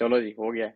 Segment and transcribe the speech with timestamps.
[0.00, 0.68] چلو جی ہو گیا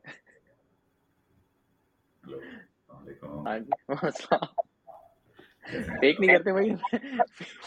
[6.00, 6.74] فیک نہیں کرتے بھائی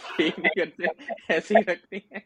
[0.07, 0.87] فیک نہیں کرتے
[1.29, 2.19] ایسے ہی رکھتے ہیں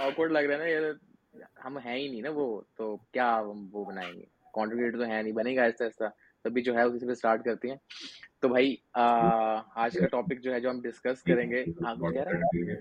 [0.00, 3.64] آکورڈ لگ رہا ہے نا یہ ہم ہیں ہی نہیں نا وہ تو کیا ہم
[3.72, 4.24] وہ بنائیں گے
[4.90, 6.08] تو ہے نہیں بنے گا ایسا ایسا
[6.44, 7.76] تبھی جو ہے اسی پہ اسٹارٹ کرتے ہیں
[8.40, 12.22] تو بھائی آج کا ٹاپک جو ہے جو ہم ڈسکس کریں گے آپ کچھ کہہ
[12.22, 12.80] رہے ہیں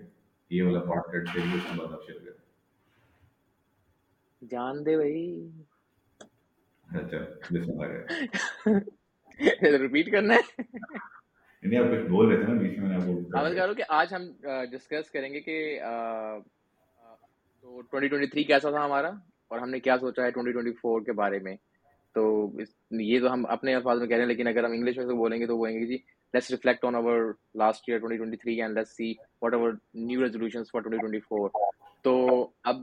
[0.52, 2.42] یہ والا پارٹ کٹ دیں گے اس کے بعد آپ شیئر کریں
[4.52, 5.24] جان دے بھائی
[9.80, 10.42] ریپیٹ کرنا ہے
[13.74, 14.28] کہ آج ہم
[14.72, 15.58] ڈسکس کریں گے کہ
[17.64, 19.10] تو 2023 کیسا تھا ہمارا
[19.52, 21.56] اور ہم نے کیا سوچا ہے 2024 کے بارے میں
[22.16, 22.24] تو
[23.02, 25.40] یہ تو ہم اپنے الفاظ میں کہہ رہے ہیں لیکن اگر ہم انگلش میں بولیں
[25.40, 25.98] گے تو بولیں گے جی
[26.34, 29.14] let's reflect on over last year 2023 and let's see
[29.54, 29.72] whatever
[30.04, 31.50] new resolutions for 2024
[32.06, 32.16] تو
[32.64, 32.82] اب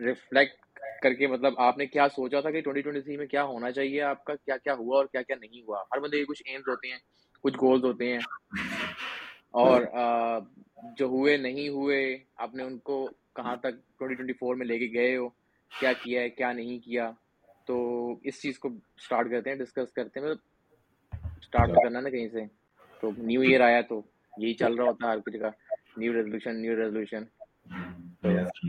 [0.00, 0.71] ریفلیکٹ
[1.02, 4.24] کر کے مطلب آپ نے کیا سوچا تھا کہ 2023 میں کیا ہونا چاہیے آپ
[4.24, 6.88] کا؟ کیا کیا ہوا اور کیا کیا نہیں ہوا؟ ہر بندے کے کچھ ایمز ہوتے
[6.88, 6.98] ہیں
[7.42, 8.18] کچھ گولز ہوتے ہیں۔
[9.50, 9.82] اور
[10.98, 15.16] جو ہوئے نہیں ہوئے آپ نے ان کو کہاں تک 2024 میں لے کے گئے
[15.16, 15.28] ہو؟
[15.80, 17.10] کیا کیا ہے کیا نہیں کیا؟
[17.66, 17.76] تو
[18.22, 20.38] اس چیز کو اسٹارٹ کرتے ہیں ڈسکس کرتے ہیں۔ مطلب
[21.40, 22.44] اسٹارٹ تو کرنا نا کہیں سے۔
[23.00, 24.02] تو نیو ایئر آیا تو
[24.38, 25.48] یہی چل رہا ہوتا ہے ہر کچھ کا۔
[25.96, 27.24] نیو ریزولوشن نیو ریزولوشن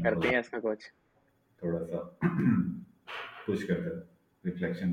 [0.04, 1.03] کرتے ہیں اس کا کچھ۔
[1.64, 2.00] تھوڑا سا
[3.48, 4.02] کچھ کرتے ہیں
[4.44, 4.92] ریفلیکشن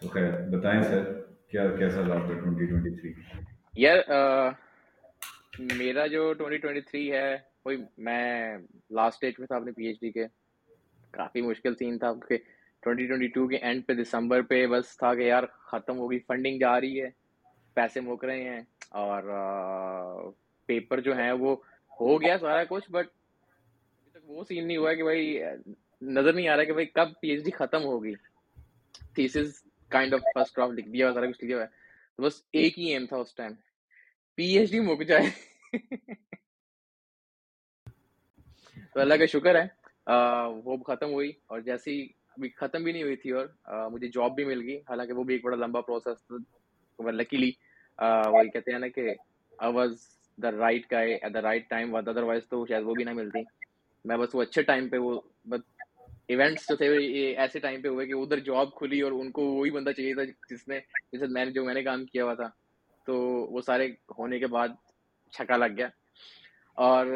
[0.00, 1.04] تو خیر، بتائیں سر،
[1.48, 3.14] کیا، کیسا رہا آپ کا 2023
[3.74, 3.98] یار
[5.76, 8.58] میرا جو 2023 ہے، وہی میں
[8.90, 10.26] لاسٹ اسٹیج میں تھا اپنے پی ایچ ڈی کے۔
[11.10, 12.38] کافی مشکل سین تھا کہ
[12.82, 16.58] ٹوئنٹی ٹوئنٹی ٹو کے اینڈ پہ دسمبر پہ بس تھا کہ یار، ختم ہوگی فنڈنگ
[16.58, 17.08] جا رہی ہے،
[17.74, 19.22] پیسے مک رہے ہیں۔ اور
[20.66, 21.56] پیپر جو ہیں، وہ
[22.00, 23.08] ہو گیا سارا کچھ بٹ
[24.30, 25.38] وہ سین نہیں ہوا کہ بھائی،
[26.16, 28.14] نظر نہیں آ رہا کہ بھائی کب پی ایچ ڈی ختم ہوگی۔
[29.14, 29.52] Thesis
[29.90, 31.68] kind of first draft لکھ دیا سارا کچھ لکھا ہوا ہے۔
[32.18, 33.52] تو بس ایک ہی ایم تھا اس ٹائم
[34.38, 35.30] پی ایچ ڈی مک جائے۔
[38.92, 39.66] تو اللہ کا شکر ہے
[40.64, 42.00] وہ ختم ہوئی اور جیسی
[42.36, 43.46] ابھی ختم بھی نہیں ہوئی تھی اور
[43.92, 47.50] مجھے جاب بھی مل گئی۔ حالانکہ وہ بھی ایک بڑا لمبا پروسیس تھا لکیلی
[47.98, 49.08] وہی کہتے ہیں نا کہ
[49.58, 49.92] آئی واز
[50.38, 53.42] دا رائٹ کا at the right time otherwise تو شاید وہ بھی نہ ملتی۔
[54.04, 55.60] میں بس وہ اچھے ٹائم پہ وہ بس
[56.28, 56.88] ایونٹس جو تھے
[57.34, 60.24] ایسے ٹائم پہ ہوئے کہ ادھر جاب کھلی اور ان کو وہی بندہ چاہیے تھا
[60.24, 60.80] جس نے
[61.12, 62.48] جیسے میں نے جو میں نے کام کیا ہوا تھا۔
[63.06, 63.16] تو
[63.52, 64.68] وہ سارے ہونے کے بعد
[65.32, 65.88] چھکا لگ گیا۔
[66.74, 67.06] اور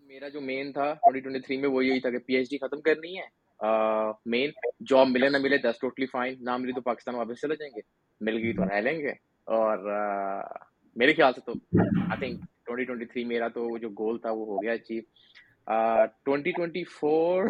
[0.00, 2.58] میرا جو مین تھا ٹوئنٹی ٹوئنٹی تھری میں وہ یہی تھا کہ پی ایچ ڈی
[2.58, 3.42] ختم کرنی ہے۔
[4.26, 4.50] مین
[4.86, 7.80] جاب ملے نہ ملے دس ٹوٹلی فائن نہ ملی تو پاکستان واپس چلے جائیں گے۔
[8.20, 9.10] مل گئی تو رہ لیں گے۔
[9.44, 9.78] اور
[10.96, 11.52] میرے خیال سے تو
[12.10, 15.02] I think twenty twenty three میرا تو جو گول تھا وہ ہو گیا اچیو
[16.24, 17.46] ٹوئنٹی ٹوئنٹی فور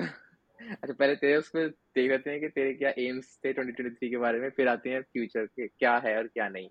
[0.61, 3.95] اچھا پہلے تیرے اس میں دیکھ لیتے ہیں کہ تیرے کیا ایمس تھے ٹوئنٹی ٹوئنٹی
[3.97, 6.69] تھری کے بارے میں، پھر آتے ہیں فیوچر کے، کیا ہے اور کیا نہیں.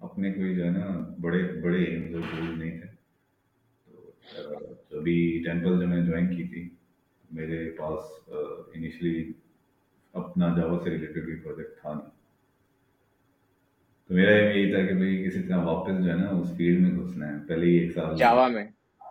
[0.00, 0.86] اپنے کوئی جو ہے نا،
[1.20, 2.88] بڑے بڑے جو گول نہیں تھے.
[4.88, 6.68] تو ابھی ٹیمپل جو میں جوائن کی تھی،
[7.30, 8.28] میرے پاس
[8.74, 9.32] انیشلی
[10.14, 12.10] اپنا جاوا سے ریلیٹڈ کوئی پروجیکٹ تھا نہیں۔
[14.08, 16.90] تو میرا یہی تھا کہ بھائی کسی طرح واپس جو ہے نا اس فیلڈ میں
[17.00, 18.64] گھسنا ہے۔ پہلے ہی ایک سال جاوا میں۔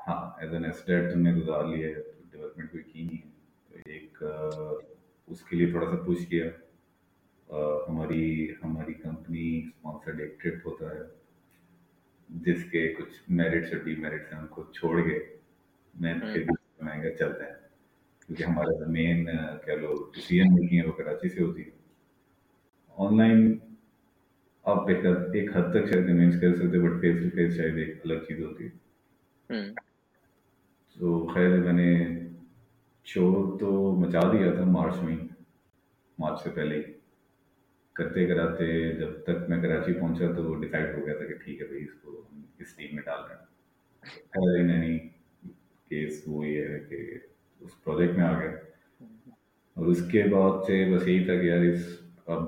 [0.08, 1.94] ہاں ایز این ایسٹیٹ تم نے گزار لیا ہے
[2.32, 3.32] ڈیولپمنٹ کوئی کی نہیں ہے۔
[3.70, 4.24] تو ایک
[5.28, 6.46] اس کے لیے تھوڑا سا پوچھ کیا۔
[7.90, 11.00] ہماری ہماری کمپنی اسپانسرڈ ایک ٹرپ ہوتا ہے
[12.30, 15.20] جس کے کچھ میرٹس اور ڈی میرٹس ہیں ان کو چھوڑ کے
[15.94, 16.44] میں پھر
[16.82, 17.59] مہنگا چلتے ہیں
[18.30, 19.26] کیونکہ ہمارا جو مین
[19.66, 21.70] کہہ لو ڈیسیزن میکنگ ہے وہ کراچی سے ہوتی ہے۔
[22.98, 23.58] آن لائن
[24.64, 28.24] آپ ایک حد تک شاید کنوینس کر سکتے بٹ فیس ٹو فیس شاید ایک الگ
[28.28, 28.70] چیز ہوتی ہے۔
[30.96, 32.20] تو خیر میں نے
[33.04, 35.18] شور تو مچا دیا تھا مارچ میں
[36.20, 36.84] مارچ سے پہلے ہی۔
[37.94, 41.62] کرتے کراتے جب تک میں کراچی پہنچا تو وہ ڈیسائڈ ہو گیا تھا کہ ٹھیک
[41.62, 43.46] ہے بھائی اس کو ہم اس ٹیم میں ڈال رہے ہیں۔
[44.74, 45.00] اینی
[45.90, 47.18] کیس وہ یہ ہے کہ
[47.62, 48.52] اس پروجیکٹ میں آ گیا
[49.78, 51.82] اور اس کے بعد سے بس یہی تھا کہ یار اس
[52.28, 52.44] اب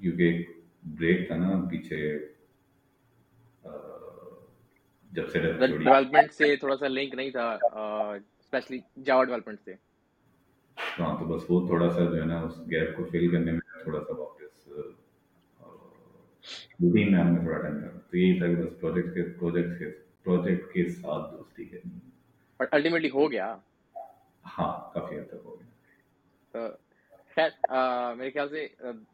[0.00, 0.42] کیونکہ
[0.90, 1.98] بریک تھا نا پیچھے
[5.12, 9.74] جب سے ڈیولپمنٹ سے تھوڑا سا لنک نہیں تھا اسپیشلی جاوا ڈیولپمنٹ سے۔
[10.98, 13.82] ہاں تو بس وہ تھوڑا سا جو ہے نا اس گیپ کو فل کرنے میں
[13.82, 14.68] تھوڑا سا واپس
[16.80, 19.78] روٹین میں ہم نے تھوڑا ٹائم لگا تو یہی تھا کہ بس پروجیکٹ کے پروجیکٹ
[19.78, 19.90] کے
[20.24, 21.98] پروجیکٹ کے ساتھ دوستی کرنی
[22.60, 23.54] بٹ الٹیمیٹلی ہو گیا۔
[24.44, 26.68] ہاں کافی حد تک ہو گیا۔
[27.36, 27.50] خیر
[28.16, 28.66] میرے خیال سے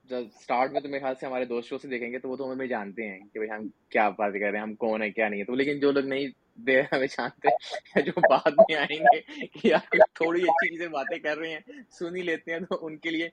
[0.05, 2.51] جب اسٹارٹ میں تو میرے خیال سے ہمارے دوستوں سے دیکھیں گے تو وہ تو
[2.53, 5.29] ہمیں جانتے ہیں کہ بھائی ہم کیا بات کر رہے ہیں، ہم کون ہیں، کیا
[5.29, 6.27] نہیں ہے تو لیکن جو لوگ نہیں
[6.67, 11.19] دے ہمیں جانتے ہیں، جو بعد میں آئیں گے کہ یار تھوڑی اچھی چیزیں باتیں
[11.19, 13.29] کر رہے ہیں، سن ہی لیتے ہیں، تو ان کے لیے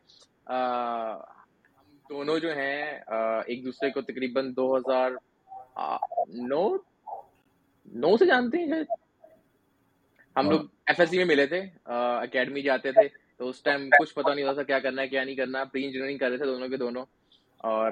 [0.49, 2.81] ہم دونوں جو ہیں
[3.47, 5.11] ایک دوسرے کو تقریباً دو ہزار
[6.49, 6.63] نو
[7.95, 8.87] نو سے جانتے ہیں شاید؟
[10.35, 13.07] ہم لوگ ایف ایس سی میں ملے تھے اکیڈمی جاتے تھے
[13.39, 15.83] تو اس ٹائم کچھ پتا نہیں ہوتا تھا کیا کرنا ہے کیا نہیں کرنا پری
[15.85, 17.05] انجینئرنگ کر رہے تھے دونوں کے دونوں
[17.63, 17.91] اور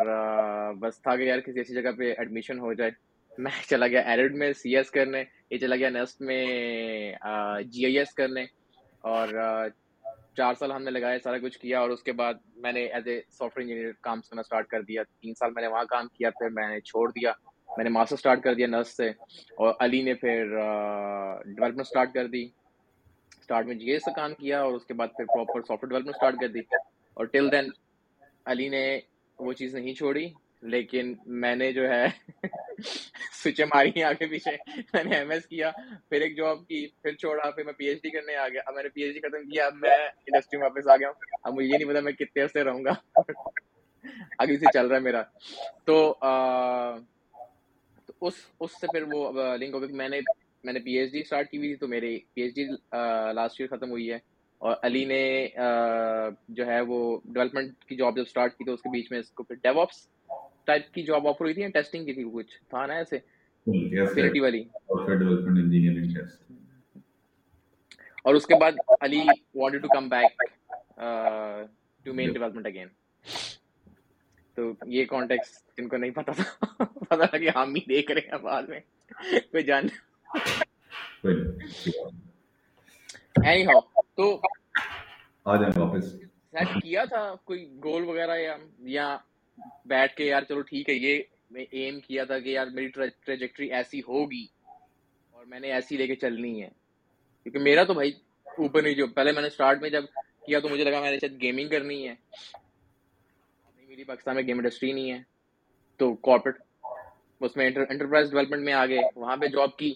[0.79, 2.91] بس تھا کہ یار کسی ایسی جگہ پہ ایڈمیشن ہو جائے۔
[3.31, 6.43] میں چلا گیا ایرڈ میں سی ایس کرنے یہ چلا گیا نیسٹ میں
[7.65, 8.43] جی آئی ایس کرنے
[9.03, 9.27] اور
[10.37, 13.07] چار سال ہم نے لگائے سارا کچھ کیا اور اس کے بعد میں نے as
[13.07, 16.07] a soft where engineer کام کرنا اسٹارٹ کر دیا۔ تین سال میں نے وہاں کام
[16.09, 17.31] کیا پھر میں نے چھوڑ دیا۔
[17.77, 19.09] میں نے ماسٹر اسٹارٹ کر دیا نرس سے
[19.57, 20.45] اور علی نے پھر
[21.45, 22.43] ڈیولپمنٹ اسٹارٹ کر دی۔
[23.39, 25.89] اسٹارٹ میں جی ایس سے کام کیا اور اس کے بعد پھر proper software
[25.89, 26.59] development start کر دی۔
[27.13, 27.69] اور ٹل دین
[28.45, 28.99] علی نے
[29.39, 30.29] وہ چیز نہیں چھوڑی،
[30.61, 32.05] لیکن میں نے جو ہے
[33.43, 35.71] سوئچیں ماری ہیں آگے پیچھے۔ میں نے ایم ایس کیا،
[36.09, 38.73] پھر ایک جاب کی، پھر چھوڑا، پھر میں پی ایچ ڈی کرنے آ گیا۔ اب
[38.73, 41.15] میں نے پی ایچ ڈی ختم کیا، اب میں انڈسٹری میں واپس آ گیا ہوں۔
[41.43, 42.93] اب مجھے یہ نہیں پتا میں کتنے عرصے رہوں گا۔
[44.39, 45.21] آگے سے چل رہا ہے میرا۔
[45.85, 46.15] تو
[48.21, 50.19] اس اس سے پھر وہ لنک ہو کہ میں نے
[50.63, 52.65] میں نے پی ایچ ڈی اسٹارٹ کی ہوئی تھی تو میری P H D
[53.33, 54.17] last year ختم ہوئی ہے۔
[54.61, 55.47] اور علی نے
[56.47, 59.31] جو ہے وہ ڈیولپمنٹ کی جاب جب اسٹارٹ کی تو اس کے بیچ میں اس
[59.31, 60.07] کو پھر ڈیو آپس
[60.63, 63.17] ٹائپ کی جاب آفر ہوئی تھی ٹیسٹنگ کی تھی کچھ؟ تھا نا ایسے۔
[64.39, 64.63] والی۔
[68.23, 68.71] اور اس کے بعد
[69.01, 69.21] Ali
[69.55, 70.41] wanted to come back
[72.05, 72.87] to main development again
[74.55, 78.21] تو یہ کانٹیکس جن کو نہیں پتا تھا پتا تھا کہ ہم ہی دیکھ رہے
[78.21, 78.79] ہیں بعد میں۔
[79.51, 79.83] کوئی جان۔
[83.45, 83.79] اینی ہاؤ
[84.15, 84.39] تو
[85.45, 86.05] آ جائیں واپس۔
[86.51, 89.17] سیٹ کیا تھا؟ کوئی گول وغیرہ یا یا
[89.85, 92.87] بیٹھ کے یار چلو ٹھیک ہے یہ میں ایم کیا تھا کہ یار میری
[93.25, 94.45] ٹریجیکٹری ایسی ہوگی
[95.31, 96.69] اور میں نے ایسی لے کے چلنی ہے۔
[97.43, 98.11] کیونکہ میرا تو بھائی
[98.45, 100.03] اوپر نہیں جو پہلے میں نے اسٹارٹ میں جب
[100.45, 102.15] کیا تو مجھے لگا میں نے شاید گیمنگ کرنی ہے۔
[104.01, 105.17] میری پاکستان میں گیم انڈسٹری نہیں ہے،
[105.97, 106.55] تو کارپوریٹ
[107.41, 109.93] اس میں انٹرپرائز ڈیولپمنٹ میں آ گئے وہاں پہ جاب کی،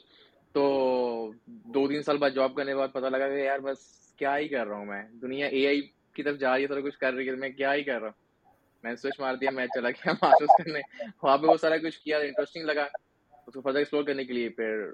[0.52, 3.78] تو دو تین سال بعد جاب کرنے کے بعد پتا لگا کہ یار بس
[4.18, 5.82] کیا ہی کر رہا ہوں میں؟ دنیا اے آئی
[6.14, 8.08] کی طرف جا رہی ہے سارا کچھ کر رہی ہے، میں کیا ہی کر رہا
[8.08, 8.52] ہوں؟
[8.84, 10.80] میں نے سوچ مار دیا، میں چلا گیا ماسٹرس کرنے۔
[11.24, 12.84] وہاں پہ وہ سارا کچھ کیا انٹرسٹنگ لگا۔
[13.48, 14.92] اس کو فردر ایکسپلور کرنے کے لیے پھر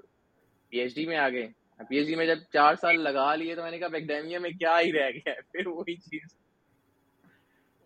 [0.68, 1.46] پی ایچ ڈی میں آ گئے
[1.88, 4.50] پی ایچ ڈی میں جب چار سال لگا لیے تو میں نے کہا اکیڈیمیا میں
[4.50, 6.42] کیا ہی رہ گیا پھر وہی چیز۔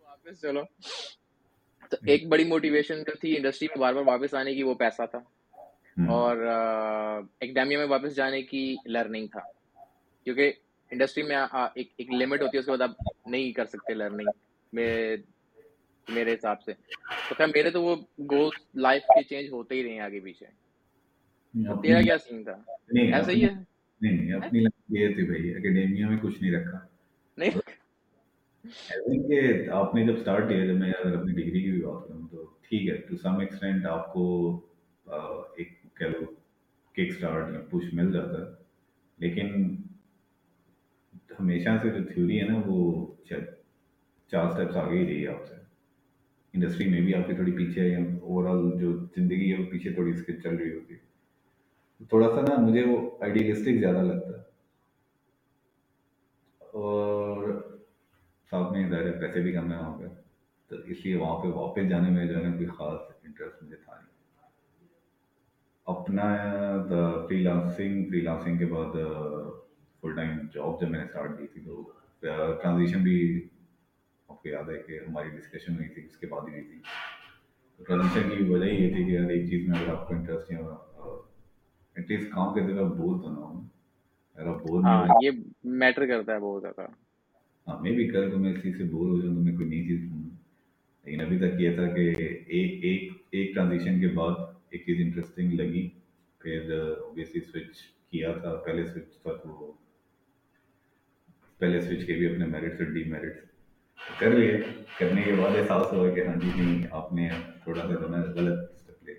[0.01, 0.61] واپس چلو۔
[1.89, 5.01] تو ایک بڑی موٹیویشن جو تھی انڈسٹری میں بار بار واپس آنے کی وہ پیسہ
[5.11, 5.19] تھا۔
[6.09, 6.37] اور
[7.41, 9.39] اکیڈیمیا میں واپس جانے کی لرننگ تھا۔
[10.23, 10.53] کیونکہ
[10.91, 11.37] انڈسٹری میں
[11.75, 12.89] ایک لمٹ ہوتی ہے اس کے بعد آپ
[13.25, 14.27] نہیں کر سکتے لرننگ
[14.73, 16.73] میرے حساب سے۔
[17.29, 20.45] تو خیر میرے تو وہ گول لائف کے چینج ہوتے ہی رہے آگے پیچھے۔
[21.83, 22.71] تیرا کیا سین تھا؟
[23.13, 23.49] ایسا ہی ہے؟
[24.01, 26.79] نہیں اپنی یہ تھی بھائی اکیڈیمیا میں کچھ نہیں رکھا۔
[27.37, 27.49] نہیں۔
[28.67, 32.43] آپ نے جب اسٹارٹ کیا، جب میں اگر اپنی ڈگری کی بھی بات کروں تو
[32.61, 34.25] ٹھیک ہے ٹو سم ایکسٹینٹ آپ کو
[35.07, 36.25] ایک کہہ لو
[36.95, 38.49] کک اسٹارٹ یا پش مل جاتا ہے،
[39.19, 39.75] لیکن
[41.39, 43.41] ہمیشہ سے جو تھیوری ہے نا وہ چار
[44.45, 45.55] اسٹیپس آگے ہی رہی ہے آپ سے۔
[46.53, 49.69] انڈسٹری میں بھی آپ کی تھوڑی پیچھے ہے یا اوور آل جو زندگی ہے وہ
[49.71, 54.01] پیچھے تھوڑی اس کے چل رہی ہوتی ہے تھوڑا سا نا مجھے وہ آئیڈیلسٹک زیادہ
[54.03, 54.43] لگتا ہے
[56.61, 57.37] اور
[58.51, 60.03] ساتھ میں ظاہر پیسے بھی کم ہے وہاں پہ۔
[60.67, 63.75] تو اس لیے وہاں پہ واپس جانے میں جو ہے نا کوئی خاص انٹرسٹ مجھے
[63.75, 64.87] تھا نہیں۔
[65.85, 66.35] اپنا
[67.27, 68.95] فری لانسنگ فری لانسنگ کے بعد
[70.01, 71.91] فل ٹائم جاب جب میں نے اسٹارٹ کی تھی تو
[72.61, 73.47] ٹرانزیشن بھی
[74.27, 76.79] آپ کو یاد ہے کہ ہماری ڈسکشن ہوئی تھی اس کے بعد ہی ہوئی تھی۔
[77.83, 80.57] ٹرانزیشن کی وجہ یہ تھی کہ یار ایک چیز میں اگر آپ کو انٹرسٹ ہے
[80.57, 83.67] ایٹ لیسٹ کام کرتے ہوئے بول تو نہ ہوں۔
[84.35, 85.31] اگر آپ بول ہاں یہ
[85.63, 86.87] میٹر کرتا ہے بہت زیادہ۔
[87.67, 89.69] ہاں میں بھی کل تو میں اس چیز سے بور ہو جاؤں تو میں کوئی
[89.69, 90.35] نئی چیز ڈھونڈوں
[91.05, 92.13] لیکن ابھی تک یہ تھا کہ
[92.47, 94.31] ایک ایک ایک ٹرانزیکشن کے بعد
[94.69, 95.89] ایک چیز انٹرسٹنگ لگی۔
[96.41, 97.77] پھر اوبیسلی سوئچ
[98.11, 99.73] کیا تھا۔ پہلے سوئچ تھا تو
[101.59, 103.45] پہلے سوئچ کے بھی اپنے میرٹ سے ڈی میرٹ
[104.19, 104.57] کر لیے۔
[104.99, 107.29] کرنے کے بعد احساس ہوا کہ ہاں جی نہیں آپ نے
[107.63, 109.13] تھوڑا سا جو ہے غلط اسٹیپ لے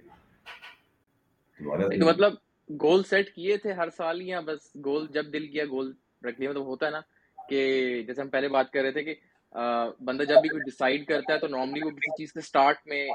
[2.04, 2.32] مطلب
[2.70, 6.50] گول سیٹ کیے تھے ہر سال یا بس گول جب دل کیا گول رکھ لیا
[6.50, 7.00] مطلب ہوتا ہے نا۔
[7.48, 7.60] کہ
[8.02, 9.14] جیسے ہم پہلے بات کر رہے تھے کہ
[10.00, 13.06] بندہ جب بھی کوئی ڈیسائڈ کرتا ہے تو نارملی وہ کسی چیز کے اسٹارٹ میں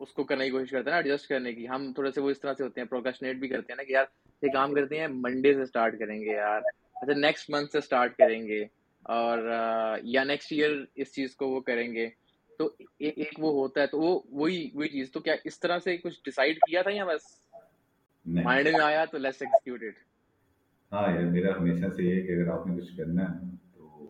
[0.00, 2.30] اس کو کرنے کی کوشش کرتا ہے نا ایڈجسٹ کرنے کی۔ ہم تھوڑے سے وہ
[2.30, 4.04] اس طرح سے ہوتے ہیں پروکیشنیٹ بھی کرتے ہیں نا کہ یار
[4.42, 6.60] یہ کام کرتے ہیں منڈے سے اسٹارٹ کریں گے یار
[6.96, 8.62] اچھا نیکسٹ منتھ سے اسٹارٹ کریں گے
[9.02, 9.38] اور
[10.04, 12.08] یا نیکسٹ ایئر اس چیز کو وہ کریں گے۔
[12.60, 15.96] تو ایک وہ ہوتا ہے تو وہ وہی وہی چیز۔ تو کیا اس طرح سے
[15.96, 17.26] کچھ ڈیسائیڈ کیا تھا یا بس
[18.26, 20.06] مائنڈ میں آیا تو لیٹس ایکسیکیوٹ اٹ
[20.92, 24.06] ہاں یار میرا ہمیشہ سے یہ کہ اگر آپ نے کچھ کرنا ہے تو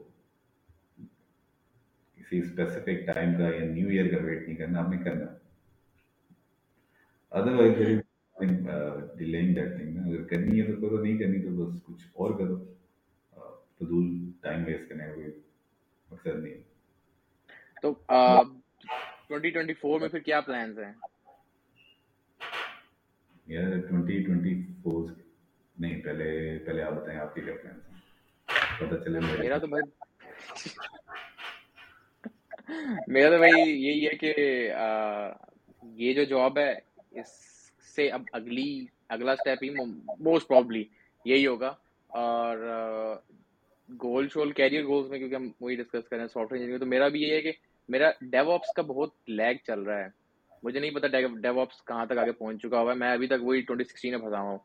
[2.18, 5.26] کسی اسپیسیفک ٹائم کا یا نیو ایئر کا ویٹ نہیں کرنا آپ نے کرنا۔
[7.32, 7.76] Otherwise
[9.18, 12.56] dealing that thing اگر کرنی ہے تو کرو نہیں کرنی تو بس کچھ اور کرو۔
[13.78, 14.06] فضول
[14.40, 15.30] ٹائم ویسٹ کرنے کا کوئی
[16.08, 16.62] مقصد نہیں
[17.82, 17.92] تو
[19.28, 20.92] ٹوئنٹی ٹوئنٹی فور میں پھر کیا پلانس ہیں؟
[23.46, 25.08] یار ٹوئنٹی ٹوئنٹی فور
[25.78, 27.98] نہیں پہلے پہلے آپ بتائیں آپ کے کیا پلانس ہیں۔
[28.78, 29.82] پتہ چلے میرا تو بھائی
[33.08, 34.34] میرا تو بھائی یہی ہے کہ
[35.96, 36.72] یہ جو جاب ہے
[37.20, 37.28] اس
[37.96, 39.70] سے اب اگلی اگلا اسٹیپ ہی
[40.20, 40.84] موسٹ پرابلی
[41.24, 41.74] یہی ہوگا۔
[42.10, 42.56] اور
[44.02, 46.78] گول شول کیریئر گولس میں کیونکہ ہم وہی ڈسکس کر رہے ہیں سافٹ ویئر انجینئر
[46.78, 47.52] تو میرا بھی یہ ہے کہ
[47.88, 50.08] میرا ڈیو آپس کا بہت لیگ چل رہا ہے۔
[50.62, 51.06] مجھے نہیں پتا
[51.42, 54.10] ڈیو آپس کہاں تک آگے پہنچ چکا ہوا ہے میں ابھی تک وہی ٹوئنٹی سکسٹین
[54.10, 54.58] میں پھنسا ہوں۔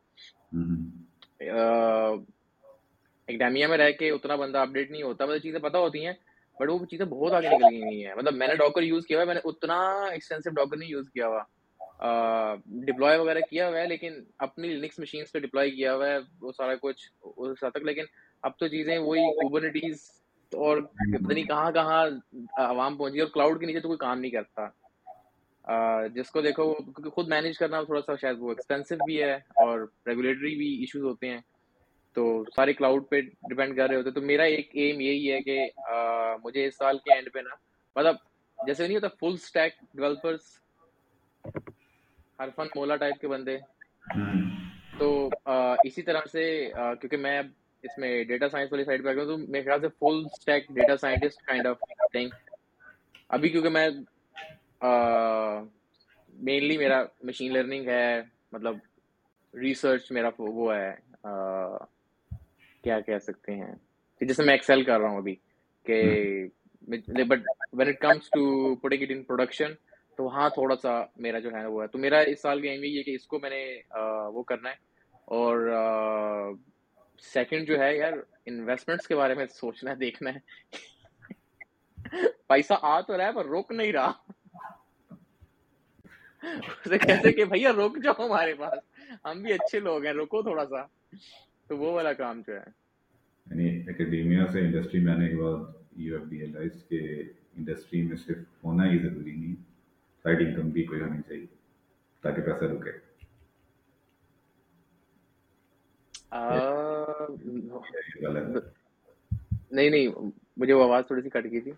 [3.27, 6.13] اکیڈیمیا میں رہ کے اتنا بندہ اپڈیٹ نہیں ہوتا مطلب چیزیں پتہ ہوتی ہیں
[6.59, 9.17] بٹ وہ چیزیں بہت آگے نکل گئی ہوئی ہیں۔ مطلب میں نے ڈاکر یوز کیا
[9.17, 11.43] ہوا ہے میں نے اتنا ایکسٹینسو ڈاکر نہیں یوز کیا ہوا۔
[12.85, 16.51] ڈپلوائے وغیرہ کیا ہوا ہے، لیکن اپنی لینکس مشینس پہ ڈپلوائے کیا ہوا ہے، وہ
[16.51, 18.03] سارا کچھ اس حد تک، لیکن
[18.41, 20.01] اب تو چیزیں وہی کوبرنیٹیز
[20.51, 22.05] اور پتہ نہیں کہاں کہاں
[22.57, 24.65] عوام پہنچی اور کلاؤڈ کے نیچے تو کوئی کام نہیں کرتا۔
[26.15, 29.79] جس کو دیکھو، کیونکہ خود مینیج کرنا تھوڑا سا شاید وہ ایکسپینسو بھی ہے اور
[30.07, 31.39] ریگولیٹری بھی ایشوز ہوتے ہیں،
[32.15, 32.23] تو
[32.55, 35.59] سارے کلاؤڈ پہ ڈپینڈ کر رہے ہوتے تو میرا ایک ایم یہی ہے کہ
[36.43, 37.55] مجھے اس سال کے اینڈ پہ نا
[37.95, 38.15] مطلب
[38.59, 40.51] جیسے نہیں ہوتا فل اسٹیک ڈیولپرس
[42.39, 43.57] ہر فن مولا ٹائپ کے بندے۔
[44.97, 45.29] تو
[45.83, 46.43] اسی طرح سے
[46.73, 47.41] کیونکہ میں
[47.83, 50.23] اس میں ڈیٹا سائنس والی سائڈ پہ آ گیا ہوں، تو میرے خیال سے full
[50.25, 51.79] stack data scientist kind of
[52.11, 52.29] thing
[53.29, 53.87] ابھی کیونکہ میں
[56.33, 58.21] مینلی میرا مشین لرننگ ہے
[58.51, 58.77] مطلب
[59.53, 60.91] ریسرچ میرا وہ ہے۔
[62.81, 63.75] کیا کہہ سکتے ہیں؟
[64.21, 65.35] جیسے میں ایکسل کر رہا ہوں ابھی
[65.85, 66.03] کہ
[66.81, 67.09] but
[67.73, 69.73] when it comes to putting it in production
[70.17, 72.83] تو وہاں تھوڑا سا میرا جو ہے وہ ہے۔ تو میرا اس سال کا ایم
[72.83, 73.81] یہ ہے کہ اس کو میں نے
[74.33, 74.75] وہ کرنا ہے۔
[75.25, 75.71] اور
[77.19, 78.11] سیکنڈ جو ہے یار
[78.45, 80.39] انویسٹمنٹس کے بارے میں سوچنا ہے دیکھنا ہے۔
[82.47, 84.11] پیسہ آ تو رہا ہے پر روک نہیں رہا۔
[86.85, 88.79] اسے کہتے کہ بھیا روک جاؤ ہمارے پاس۔
[89.25, 90.81] ہم بھی اچھے لوگ ہیں روکو تھوڑا سا۔
[91.67, 92.65] تو وہ والا کام جو ہے۔
[93.47, 95.59] یعنی اکیڈیمیا سے انڈسٹری میں آنے کے بعد
[95.95, 97.23] یو ہیو ریئلائز کہ
[97.57, 99.55] انڈسٹری میں صرف ہونا ہی ضروری نہیں
[100.25, 101.45] سائڈ انکم بھی کوئی ہونی چاہیے
[102.23, 102.91] تاکہ پیسہ رکے۔
[109.71, 110.07] نہیں نہیں
[110.57, 111.71] مجھے وہ آواز تھوڑی سی کٹ گئی تھی۔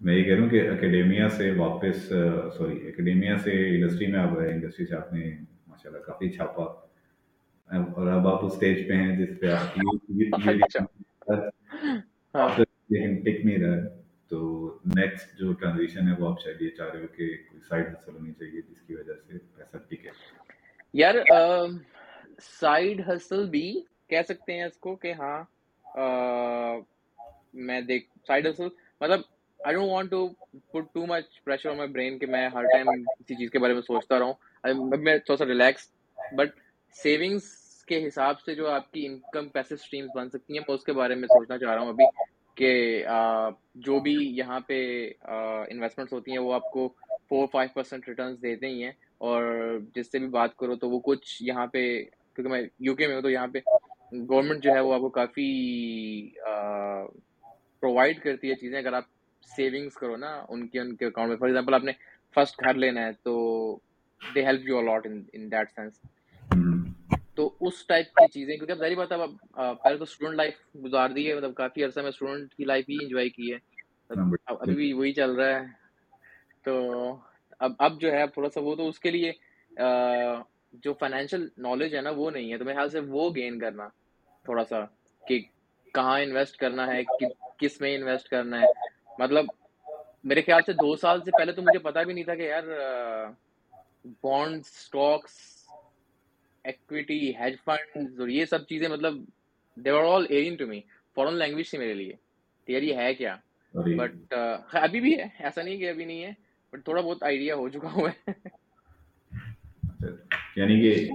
[0.00, 2.12] میں یہ کہہ رہا ہوں کہ اکیڈیمیا سے واپس
[2.56, 5.36] سوری اکیڈیمیا سے انڈسٹری میں آپ گئے انڈسٹری سے آپ نے
[5.66, 6.88] ماشاء اللہ کافی چھاپا۔
[7.70, 9.78] اور اب آپ اس اسٹیج پہ ہیں جس پہ آپ
[12.88, 13.82] لیکن ٹک نہیں رہا ہے۔
[14.28, 17.88] تو نیکسٹ جو ٹرانزیشن ہے وہ آپ شاید یہ چاہ رہے ہو کہ کوئی سائڈ
[17.88, 20.08] ہسل ہونی چاہیے جس کی وجہ سے پیسہ ٹکے۔
[20.92, 21.14] یار
[22.42, 25.44] سائڈ ہسل بھی کہہ سکتے ہیں اس کو کہ ہاں
[27.54, 28.68] میں دیکھ سائڈ ہسل
[29.00, 29.20] مطلب
[29.60, 30.28] I don't want to
[30.72, 33.74] put too much pressure on my brain کہ میں ہر ٹائم کسی چیز کے بارے
[33.74, 34.34] میں سوچتا رہوں
[34.98, 35.88] میں تھوڑا سا ریلیکس
[36.18, 36.50] بٹ
[36.96, 40.84] سیونگس کے حساب سے جو آپ کی انکم پیسے اسٹریمس بن سکتی ہیں میں اس
[40.84, 42.06] کے بارے میں سوچنا چاہ رہا ہوں ابھی
[42.56, 43.04] کہ
[43.76, 44.80] جو بھی یہاں پہ
[45.22, 46.88] انویسٹمنٹس ہوتی ہیں وہ آپ کو
[47.28, 49.44] فور فائیو پرسینٹ ریٹرنس دیتے ہی ہیں اور
[49.94, 51.84] جس سے بھی بات کرو تو وہ کچھ یہاں پہ
[52.36, 53.58] کیونکہ میں یو کے میں ہوں تو یہاں پہ
[54.12, 55.48] گورنمنٹ جو ہے وہ آپ کو کافی
[57.82, 59.04] پرووائڈ کرتی ہے چیزیں اگر آپ
[59.56, 61.92] سیونگس کرو نا ان کے ان کے اکاؤنٹ میں۔ فار ایگزامپل آپ نے
[62.34, 63.34] فرسٹ گھر لینا ہے تو
[64.34, 66.00] they help you a lot in that sense
[67.34, 69.30] تو اس ٹائپ کی چیزیں کیونکہ اب ظاہری بات ہے اب
[69.82, 72.96] پہلے تو اسٹوڈنٹ لائف گزار دی ہے مطلب کافی عرصہ میں اسٹوڈنٹ کی لائف ہی
[73.02, 73.58] انجوائے کی ہے۔
[74.46, 75.66] ابھی بھی وہی چل رہا ہے۔
[76.64, 76.74] تو
[77.58, 79.32] اب اب جو ہے تھوڑا سا وہ تو اس کے لیے
[80.72, 83.88] جو فائنینشیل نالج ہے نا وہ نہیں ہے۔ تو میرے خیال سے وہ گین کرنا
[84.44, 84.84] تھوڑا سا
[85.26, 85.40] کہ
[85.94, 87.02] کہاں انویسٹ کرنا ہے
[87.58, 88.66] کس میں انویسٹ کرنا ہے۔
[89.18, 89.46] مطلب
[90.24, 92.62] میرے خیال سے دو سال سے پہلے تو مجھے پتا بھی نہیں تھا کہ یار
[94.24, 95.36] bond stocks
[96.64, 99.14] equity hedge fund اور یہ سب چیزیں مطلب
[99.76, 100.80] they are all alien to me
[101.16, 102.14] foreign language تھی میرے لیے۔
[102.68, 103.36] یار یہ ہے کیا؟
[103.96, 104.34] بٹ
[104.72, 106.32] ابھی بھی ہے ایسا نہیں کہ ابھی نہیں ہے
[106.72, 108.32] بٹ تھوڑا بہت آئیڈیا ہو چکا ہوا ہے۔
[110.56, 111.08] یعنی کہ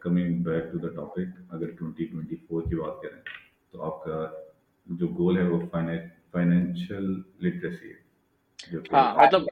[0.00, 3.20] coming back to the topic اگر ٹوینٹی ٹوینٹی فور کی بات کریں
[3.70, 4.26] تو آپ کا
[4.86, 5.60] جو گول ہے وہ
[6.34, 7.10] فائنینشیل
[7.40, 8.00] لٹریسی ہے
[8.92, 9.42] ہاں مطلب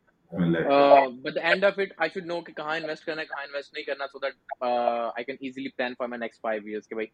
[1.22, 3.84] but end of it I should know کہ کہاں انویسٹ کرنا ہے کہاں انویسٹ نہیں
[3.84, 7.06] کرنا so that I can easily plan for my next five years کہ بھائی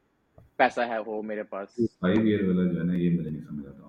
[0.59, 1.69] پیسہ ہے ہو میرے پاس۔
[2.01, 3.85] فائیو ایئر والا جو ہے نا یہ مجھے نہیں سمجھ آتا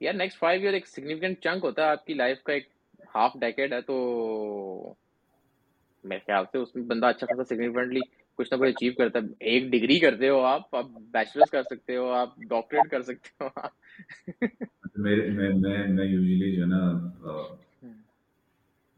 [0.00, 2.68] یار نیکسٹ فائیو ایئر ایک سگنیفیکینٹ چنک ہوتا ہے آپ کی لائف کا ایک
[3.14, 3.94] ہاف ڈیکیڈ ہے تو
[6.04, 8.00] میرے خیال سے اس میں بندہ اچھا خاصا سگنیفیکینٹلی
[8.38, 11.96] کچھ نہ کچھ اچیو کرتا ہے۔ ایک ڈگری کرتے ہو آپ آپ بیچلرس کر سکتے
[11.96, 13.48] ہو آپ ڈاکٹریٹ کر سکتے ہو
[14.96, 15.14] میں
[16.04, 16.80] یوزلی جو نا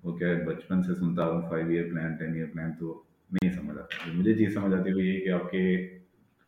[0.02, 3.78] وہ کیا بچپن سے سنتا ہوں five year plan ten year plan تو نہیں سمجھ
[3.78, 5.62] آتا۔ مجھے چیز سمجھ آتی ہے وہ یہ کہ آپ کے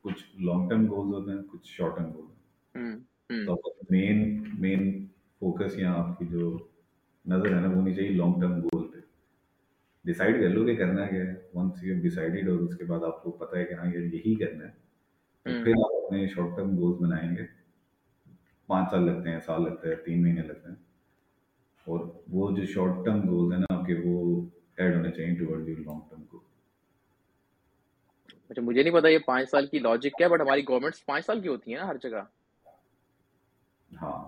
[0.04, 2.34] کچھ لانگ ٹرم گولز ہوتے ہیں کچھ شارٹ ٹرم گولز
[3.46, 3.54] تو
[3.90, 5.06] مین مین
[5.40, 6.56] فوکس یہاں آپ کی جو
[7.24, 8.98] نظر ہے نا وہ ہونی چاہیے لانگ ٹرم گول پہ۔
[10.04, 13.22] ڈیسائڈ کر لو کہ کرنا کیا ہے۔ ونس یو ڈیسائڈیڈ اور اس کے بعد آپ
[13.22, 14.84] کو پتہ ہے کہ ہاں یہ یہی کرنا ہے
[15.64, 17.44] پھر آپ اپنے شارٹ ٹرم گولز بنائیں گے۔
[18.68, 20.76] پانچ سال لگتے ہیں سال لگتا ہے تین مہینے لگتے ہیں۔
[21.87, 22.00] اور
[22.32, 24.14] وہ جو شارٹ ٹرم گولز ہیں نا آپ کے وہ
[24.76, 26.44] ایڈ ہونے چاہیے toward your long term goal
[28.50, 31.40] اچھا مجھے نہیں پتا یہ پانچ سال کی لاجک کیا بٹ ہماری گورنمنٹ پانچ سال
[31.40, 32.23] کی ہوتی ہیں نا ہر جگہ۔
[34.02, 34.18] ہاں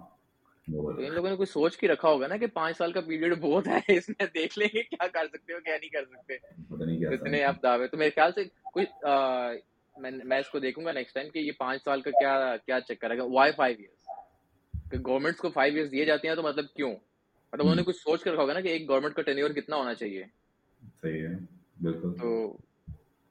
[0.69, 3.69] ان لوگوں نے کچھ سوچ کے رکھا ہوگا نا کہ پانچ سال کا پیریڈ بہت
[3.69, 6.35] ہے اس میں دیکھ لیں گے کیا کر سکتے ہو کیا نہیں کر سکتے۔
[7.15, 9.07] اتنے آپ دعوے تو میرے خیال سے کچھ
[9.97, 12.35] میں اس کو دیکھوں گا نیکسٹ ٹائم کہ یہ پانچ سال کا کیا
[12.67, 13.98] کیا چکر ہے۔ وائی فائیو ایئرس
[14.91, 16.91] کہ گورنمنٹس کو فائیو ایئرس دیے جاتے ہیں تو مطلب کیوں؟
[17.53, 19.77] مطلب انہوں نے کچھ سوچ کر رکھا ہوگا نا کہ ایک گورنمنٹ کا ٹینیور کتنا
[19.77, 20.25] ہونا چاہیے۔
[21.03, 21.35] صحیح ہے
[21.83, 22.57] بالکل۔ تو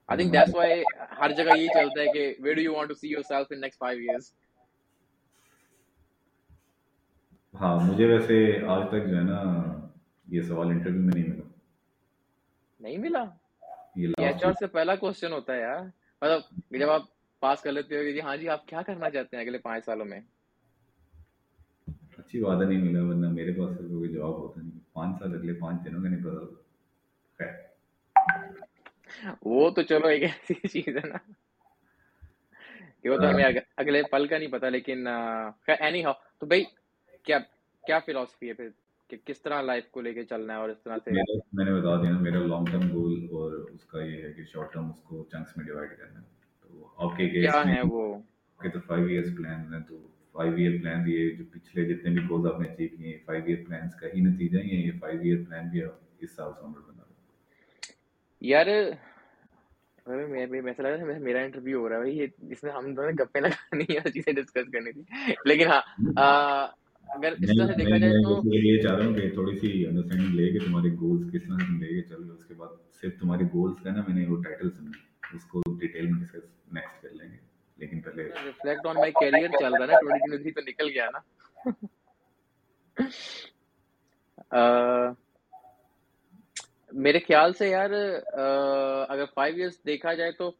[0.10, 0.84] آئی تھنک دیٹس وائی
[1.22, 3.80] ہر جگہ یہی چلتا ہے کہ where do you want to see yourself in next
[3.80, 4.32] five years
[7.54, 8.38] ہاں مجھے ویسے
[8.68, 9.42] آج تک جو ہے نا
[10.28, 11.44] یہ سوال انٹرویو میں نہیں ملا۔
[12.80, 13.24] نہیں ملا؟
[13.96, 15.84] یہ ایچ آر سے پہلا کوشچن ہوتا ہے یار۔
[16.22, 16.42] مطلب
[16.80, 17.02] جب آپ
[17.42, 19.86] پاس کر لیتے ہو کہ جی ہاں جی آپ کیا کرنا چاہتے ہیں اگلے پانچ
[19.86, 20.20] سالوں میں؟
[22.28, 25.86] اچھی بات نہیں ملا ورنہ میرے پاس کوئی جواب ہوتا نہیں۔ پانچ سال اگلے پانچ
[25.86, 26.56] دنوں کا نہیں پتا
[29.42, 31.18] وہ تو چلو ایک ایسی چیز ہے نا۔
[33.04, 33.44] کہ وہ تو ہمیں
[33.78, 35.08] اگلے پل کا نہیں پتا لیکن
[35.68, 36.64] اینی ہاؤ تو بھائی
[37.24, 37.40] کیا
[37.88, 38.70] کیا فلاسفی ہے پھر؟
[39.08, 41.12] کہ کس طرح لائف کو لے کے چلنا ہے اور اس طرح سے؟
[41.54, 44.74] میں نے بتا دیا میرا لانگ ٹرم گول اور اس کا یہ ہے کہ شارٹ
[44.74, 46.26] ٹرم اس کو چنکس میں ڈیوائڈ کرنا ہے۔
[46.62, 48.18] تو آپ کے کیا ہیں وہ؟
[48.62, 52.22] کہ تو فائیو ایئرس پلان ہے تو فائیو ایئر پلان یہ جو پچھلے جتنے بھی
[52.30, 55.00] گولز آپ نے اچیو کیے ہیں فائیو ایئر پلانس کا ہی نتیجہ ہی ہے یہ
[55.00, 55.82] فائیو ایئر پلان بھی
[56.20, 57.04] اس سال عمر بنا
[58.42, 58.66] یار
[60.06, 63.40] ایسا لگ رہا ہے میرا انٹرویو ہو رہا ہے بھائی اس میں ہم دونوں گپے
[63.40, 65.04] لگانی ہے چیزیں ڈسکس کرنی تھی۔
[65.46, 65.82] لیکن ہاں
[67.10, 70.36] اگر اس طرح سے دیکھا جائے تو یہ چاہ رہا ہوں کہ تھوڑی سی انڈرسٹینڈنگ
[70.36, 73.44] لے کے تمہارے گولز کس طرح سے لے کے چل اس کے بعد صرف تمہارے
[73.54, 74.92] گولز کا نا میں نے وہ ٹائٹل سنا
[75.36, 77.38] اس کو ڈیٹیل میں ڈسکس نیکسٹ کر لیں گے۔
[77.78, 81.20] لیکن پہلے ریفلیکٹ آن مائی کیریئر چل رہا ہے نا 2023 تو نکل گیا نا۔
[86.96, 87.90] میرے خیال سے یار
[89.10, 90.52] اگر فائیو ایئرس دیکھا جائے تو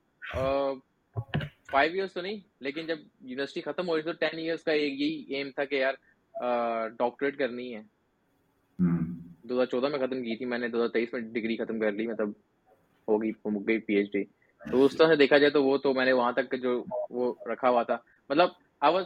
[1.72, 5.52] فائیو ایئرس تو نہیں لیکن جب یونیورسٹی ختم ہوئی تو ٹین ایئرس کا یہی ایم
[5.52, 5.94] تھا کہ یار
[7.00, 7.82] ڈاکٹریٹ کرنی ہے۔
[9.44, 11.80] دو ہزار چودہ میں ختم کی تھی میں نے دو ہزار تیئیس میں ڈگری ختم
[11.80, 12.30] کر لی مطلب
[13.08, 13.32] ہوگی
[13.68, 14.24] گئی پی ایچ ڈی
[14.72, 17.84] تو سے دیکھا جائے تو وہ تو میں نے وہاں تک جو وہ رکھا ہوا
[17.84, 17.98] تھا۔
[18.30, 18.50] مطلب
[18.82, 19.06] I was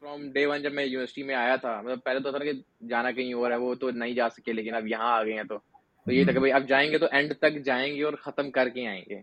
[0.00, 2.52] from day one جب میں یونیورسٹی میں آیا تھا مطلب پہلے تو تھا کہ
[2.88, 5.42] جانا کہیں اور ہے، وہ تو نہیں جا سکے، لیکن اب یہاں آ گئے ہیں
[5.48, 5.58] تو۔
[6.06, 8.50] تو یہ تھا کہ بھائی اب جائیں گے تو اینڈ تک جائیں گے اور ختم
[8.50, 9.20] کر کے آئیں گے۔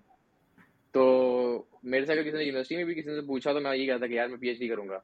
[0.94, 1.04] تو
[1.84, 4.08] میرے سے اگر کسی نے یونیورسٹی میں بھی کسی نے پوچھا تو میں یہ کہتا
[4.08, 5.00] کہ یار میں پی ایچ ڈی کروں گا۔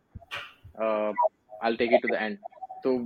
[1.61, 2.37] I take it to the end
[2.83, 2.97] تو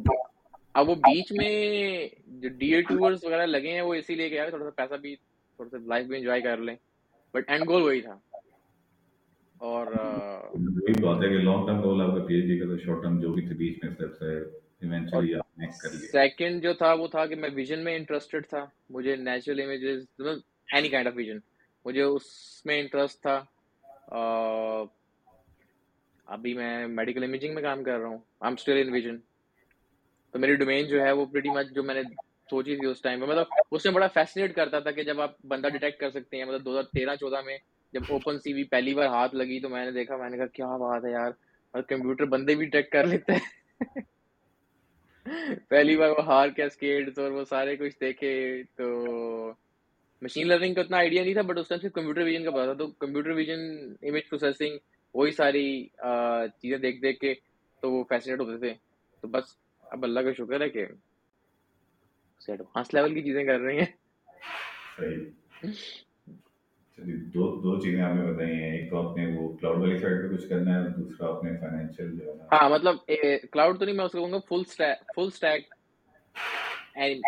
[0.74, 2.08] اب وہ بیچ میں
[2.41, 5.02] جو ڈی اے ٹورس وغیرہ لگے ہیں، وہ اسی لیے کہ یار تھوڑا سا پیسہ
[5.02, 5.15] بھی
[5.58, 6.76] تھوڑا سا لائف بھی انجوائے کر لیں۔
[7.34, 8.13] بٹ اینڈ گول وہی تھا۔
[9.58, 12.78] اور وہی بات ہے کہ لانگ ٹرم گول آپ کا پی ایچ ڈی کا تو
[12.78, 14.36] شارٹ ٹرم جو بھی تھے بیچ میں اسٹیپس ہے
[14.82, 18.46] ایونچولی آپ نیکسٹ کر لیے۔ سیکنڈ جو تھا وہ تھا کہ میں ویژن میں انٹرسٹڈ
[18.50, 20.06] تھا۔ مجھے natural images
[20.74, 21.38] any kind of vision
[21.86, 22.26] مجھے اس
[22.65, 23.43] میں انٹرسٹ تھا۔
[26.26, 29.17] ابھی میں میڈیکل امیجنگ میں کام کر رہا ہوں۔ I am still in vision
[30.32, 32.02] تو میری ڈومین جو ہے وہ پریٹی مچ جو میں نے
[32.49, 35.41] سوچی تھی اس ٹائم پہ۔ مطلب اس میں بڑا فیسنیٹ کرتا تھا کہ جب آپ
[35.45, 37.57] بندہ ڈیٹیکٹ کر سکتے ہیں مطلب دو ہزار تیرہ، چودہ میں
[37.93, 40.45] جب اوپن سی وی پہلی بار ہاتھ لگی تو میں نے دیکھا، میں نے کہا،
[40.53, 41.31] کیا بات ہے یار!
[41.73, 43.55] اور کمپیوٹر بندے بھی ڈیٹیکٹ کر لیتے ہیں۔
[45.69, 48.31] پہلی بار وہ ہار کیسکیڈ اور وہ سارے کچھ دیکھے
[48.75, 48.86] تو
[50.21, 52.65] مشین لرننگ کا اتنا آئیڈیا نہیں تھا بٹ اس ٹائم سے کمپیوٹر ویژن کا پتا
[52.65, 53.60] تھا۔ تو کمپیوٹر ویژن
[54.01, 54.77] امیج پروسیسنگ
[55.15, 55.65] وہی ساری
[56.62, 57.33] چیزیں دیکھ دیکھ کے
[57.83, 58.73] تو وہ فیسنیٹ ہوتے تھے۔
[59.23, 59.55] تو بس
[59.86, 60.86] اب اللہ کا شکر ہے کہ
[62.41, 63.86] ایڈوانس لیول کی چیزیں کر رہی ہیں
[66.97, 69.97] چلیے دو دو چیزیں آپ نے بتائی ہیں ایک تو آپ نے وہ کلاؤڈ والی
[69.97, 72.95] سائڈ پہ کچھ کرنا ہے دوسرا آپ نے فائنینشیل جو ہے ہاں مطلب
[73.52, 74.63] کلاؤڈ تو نہیں میں اس کو کہوں گا فل
[75.15, 75.73] فل اسٹیک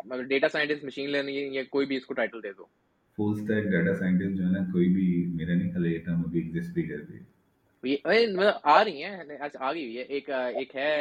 [0.05, 2.65] مطلب ڈیٹا سائنٹسٹ مشین لرننگ یا کوئی بھی اس کو ٹائٹل دے دو
[3.17, 6.41] فل اسٹیک ڈیٹا سائنٹسٹ جو ہے نا کوئی بھی میرا نہیں خیال یہ ٹرم ابھی
[6.41, 7.19] ایگزسٹ بھی کر دی
[7.83, 10.91] مطلب آ رہی ہیں اچھا آ گئی ہوئی ہے ایک ایک ہے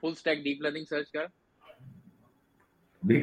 [0.00, 1.26] full stack deep learning search کر
[3.02, 3.20] بھی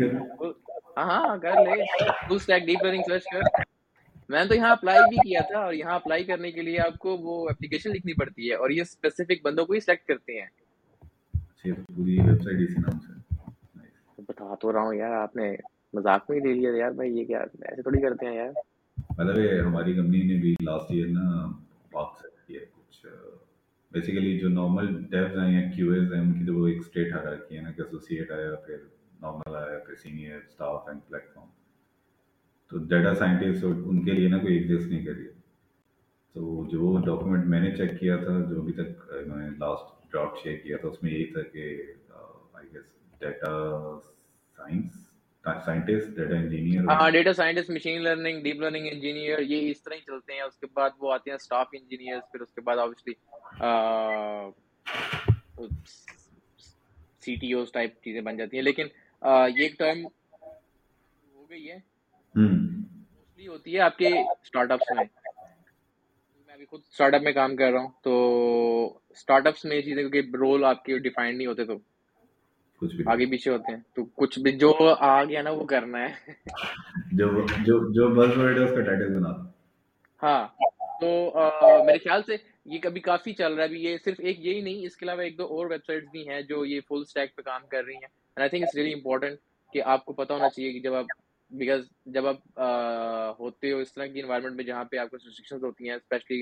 [0.99, 1.75] ہاں کر لے۔
[2.21, 3.41] Full stack deep learning search کر۔
[4.29, 6.97] میں نے تو یہاں اپلائی بھی کیا تھا اور یہاں اپلائی کرنے کے لیے آپ
[6.99, 10.47] کو وہ اپلیکیشن لکھنی پڑتی ہے اور یہ اسپیسیفک بندوں کو ہی سلیکٹ کرتے ہیں۔
[14.19, 15.51] بتا تو رہا ہوں یار آپ نے
[15.93, 18.51] مذاق میں ہی لے لیا یار بھائی یہ کیا ایسے تھوڑی کرتے ہیں یار۔
[19.17, 19.37] مطلب
[19.67, 21.25] ہماری کمپنی نے بھی لاسٹ ایئر نا
[21.91, 23.05] باکس کیا کچھ
[23.91, 27.13] بیسیکلی جو نارمل ڈیوز ہیں یا کیو ایز ہیں ان کی تو وہ ایک اسٹیٹ
[27.13, 28.77] آ رکھی ہے نا کہ ایسوسیٹ آیا پھر
[29.21, 31.47] نارمل آیا پھر senior staff and platform
[32.71, 35.27] تو ڈیٹا سائنٹسٹ ان کے لیے نا کوئی ایگزسٹ نہیں کری
[36.35, 40.37] تو جو ڈاکومنٹ میں نے چیک کیا تھا جو ابھی تک میں نے لاسٹ ڈراپ
[40.43, 41.75] شیئر کیا تھا اس میں یہی تھا کہ
[42.53, 43.53] I guess data
[44.57, 45.05] science
[45.65, 50.01] scientist data engineer ہاں data scientist machine learning deep learning engineer یہ اس طرح ہی
[50.01, 53.13] چلتے ہیں اس کے بعد وہ آتے ہیں اسٹاف انجینئر پھر اس کے بعد obviously
[57.21, 58.87] C T Os type چیزیں بن جاتی ہیں لیکن
[59.21, 60.05] یہ ایک ٹرم
[61.35, 61.77] ہو گئی ہے۔
[62.35, 65.03] موسٹلی ہوتی ہے آپ کے اسٹارٹ اپس میں۔
[66.47, 68.13] میں ابھی خود اسٹارٹ اپ میں کام کر رہا ہوں تو
[69.09, 71.77] اسٹارٹ اپس میں چیزیں کیونکہ رول آپ کے ڈیفائنڈ نہیں ہوتے تو
[73.07, 76.31] آگے پیچھے ہوتے ہیں۔ تو کچھ بھی جو آ گیا نا وہ کرنا ہے۔
[77.11, 77.27] جو
[77.63, 79.31] جو جو بس ورڈ ہے اس کا ٹائٹل بنا
[80.21, 80.47] ہاں
[81.01, 81.07] تو
[81.85, 84.85] میرے خیال سے یہ کبھی کافی چل رہا ہے۔ ابھی یہ صرف ایک یہی نہیں
[84.85, 87.41] اس کے علاوہ ایک دو اور ویب سائٹس بھی ہیں جو یہ فل اسٹیک پہ
[87.41, 89.39] کام کر رہی ہیں۔ And I think it's really important
[89.73, 91.05] کہ آپ کو پتا ہونا چاہیے کہ جب آپ
[91.51, 92.59] بیکاز جب آپ
[93.39, 96.41] ہوتے ہو اس طرح کی انوائرمنٹ میں جہاں پہ آپ کو ریسٹرکشنز ہوتی ہیں اسپیشلی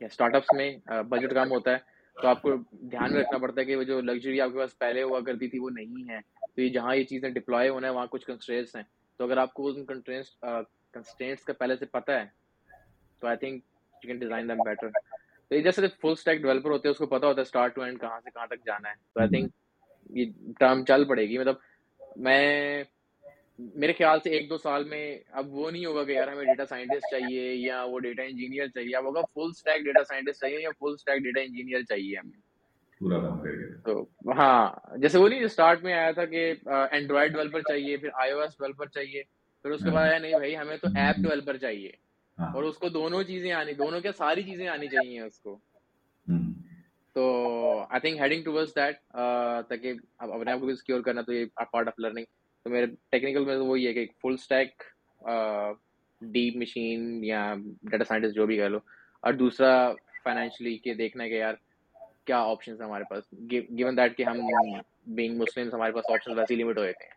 [0.00, 0.70] اسٹارٹ اپس میں
[1.10, 1.78] بجٹ کام ہوتا ہے،
[2.16, 4.78] تو آپ کو دھیان میں رکھنا پڑتا ہے کہ وہ جو لگژری آپ کے پاس
[4.78, 6.18] پہلے ہوا کرتی تھی وہ نہیں ہے۔
[6.54, 8.82] تو یہ جہاں یہ چیزیں ڈپلوائے ہونا ہے، وہاں کچھ کنسٹرینٹس ہیں۔
[9.20, 12.24] تو اگر آپ کو ان کنسٹرینٹس کا پہلے سے پتہ ہے،
[13.22, 13.62] تو I think
[14.02, 14.88] you can design them better
[15.52, 17.82] تو یہ جیسے فل اسٹیک ڈیولپر ہوتے ہیں اس کو پتا ہوتا ہے اسٹارٹ ٹو
[17.82, 19.50] اینڈ کہاں سے کہاں تک جانا ہے۔ تو آئی تھنک
[20.10, 20.24] یہ
[20.58, 21.54] ٹرم چل پڑے گی۔ مطلب
[22.16, 22.84] میں
[23.58, 26.66] میرے خیال سے ایک دو سال میں اب وہ نہیں ہوگا کہ یار ہمیں ڈیٹا
[26.66, 30.70] سائنٹسٹ چاہیے یا وہ ڈیٹا انجینئر چاہیے۔ اب ہوگا فل اسٹیک ڈیٹا سائنٹسٹ چاہیے یا
[30.70, 32.40] فل اسٹیک ڈیٹا انجینئر چاہیے ہمیں۔
[33.84, 34.02] تو
[34.38, 36.54] ہاں جیسے وہ نہیں اسٹارٹ میں آیا تھا کہ
[36.90, 39.22] اینڈرائڈ ڈیولپر چاہیے پھر آئی او ایس ڈیولپر چاہیے
[39.62, 42.11] پھر اس کے بعد آیا نہیں بھائی ہمیں تو ایپ ڈیولپر چاہیے۔
[42.54, 45.58] اور اس کو دونوں چیزیں آنی دونوں کیا ساری چیزیں آنی چاہیے اس کو۔
[47.12, 47.24] تو
[47.90, 48.96] I think heading toward that
[49.68, 52.24] تاکہ اپنے آپ کو بھی سیکیور کرنا تو یہ پارٹ آف لرننگ
[52.64, 54.82] تو میرے ٹیکنیکل میں وہی ہے کہ فل اسٹیک
[56.20, 58.78] ڈیپ مشین یا ڈیٹا سائنٹسٹ جو بھی کہہ لو۔
[59.20, 59.92] اور دوسرا
[60.24, 61.54] فائنینشلی کہ دیکھنا ہے کہ یار
[62.24, 64.38] کیا آپشنس ہیں ہمارے پاس۔ گیون دیٹ کہ ہم
[65.06, 67.08] بینگ مسلم ہمارے پاس آپشن ویسے لمٹ ہوئے تھے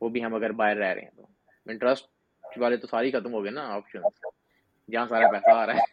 [0.00, 1.26] وہ بھی ہم اگر باہر رہ رہے ہیں تو۔
[1.66, 3.98] انٹرسٹ والے تو ساری ختم ہو گئے نا آپشن
[4.90, 5.88] جہاں سارا پیسہ آ رہا ہے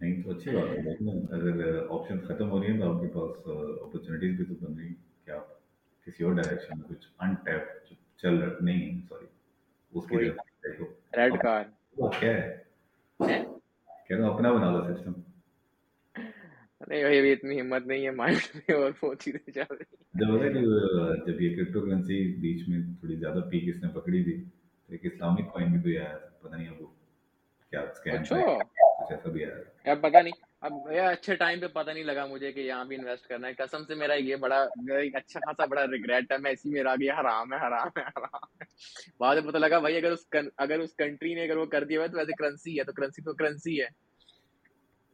[0.00, 3.48] نہیں تو اچھی بات ہے اگر آپشن ختم ہو رہی ہیں تو آپ کے پاس
[3.82, 4.92] اپرچونیٹیز بھی تو بن رہی
[5.24, 5.38] کیا
[6.06, 9.26] کسی اور ڈائریکشن میں کچھ ان ٹیپ جو چل رہا نہیں سوری
[9.92, 10.30] اس کے لیے
[10.64, 11.64] دیکھو ریڈ کار
[12.12, 12.58] کیا ہے
[13.20, 15.12] کہہ رہا اپنا بنا لو سسٹم
[16.80, 21.26] نہیں بھائی ابھی اتنی ہمت نہیں ہے مائنڈ میں اور وہ چیزیں چل رہی جبکہ
[21.26, 24.36] جب یہ کرپٹو کرنسی بیچ میں تھوڑی زیادہ پیک اس نے پکڑی تھی
[24.90, 26.86] ایک اسلامک کوائن بھی کوئی آیا تھا پتہ نہیں اب وہ
[27.72, 30.72] کیا اسکیم کچھ ایسا بھی آیا تھا پتہ نہیں اب
[31.10, 33.94] اچھے ٹائم پہ پتہ نہیں لگا مجھے کہ یہاں بھی انویسٹ کرنا ہے قسم سے
[33.94, 34.56] میرا یہ بڑا
[35.14, 38.64] اچھا خاصا بڑا ریگریٹ ہے میں اسی میں گیا حرام ہے حرام ہے حرام ہے
[39.18, 40.26] بعد میں پتہ لگا بھائی اگر اس
[40.56, 43.22] اگر اس کنٹری نے اگر وہ کر دیا ہوا تو ویسے کرنسی ہے تو کرنسی
[43.22, 43.86] تو کرنسی ہے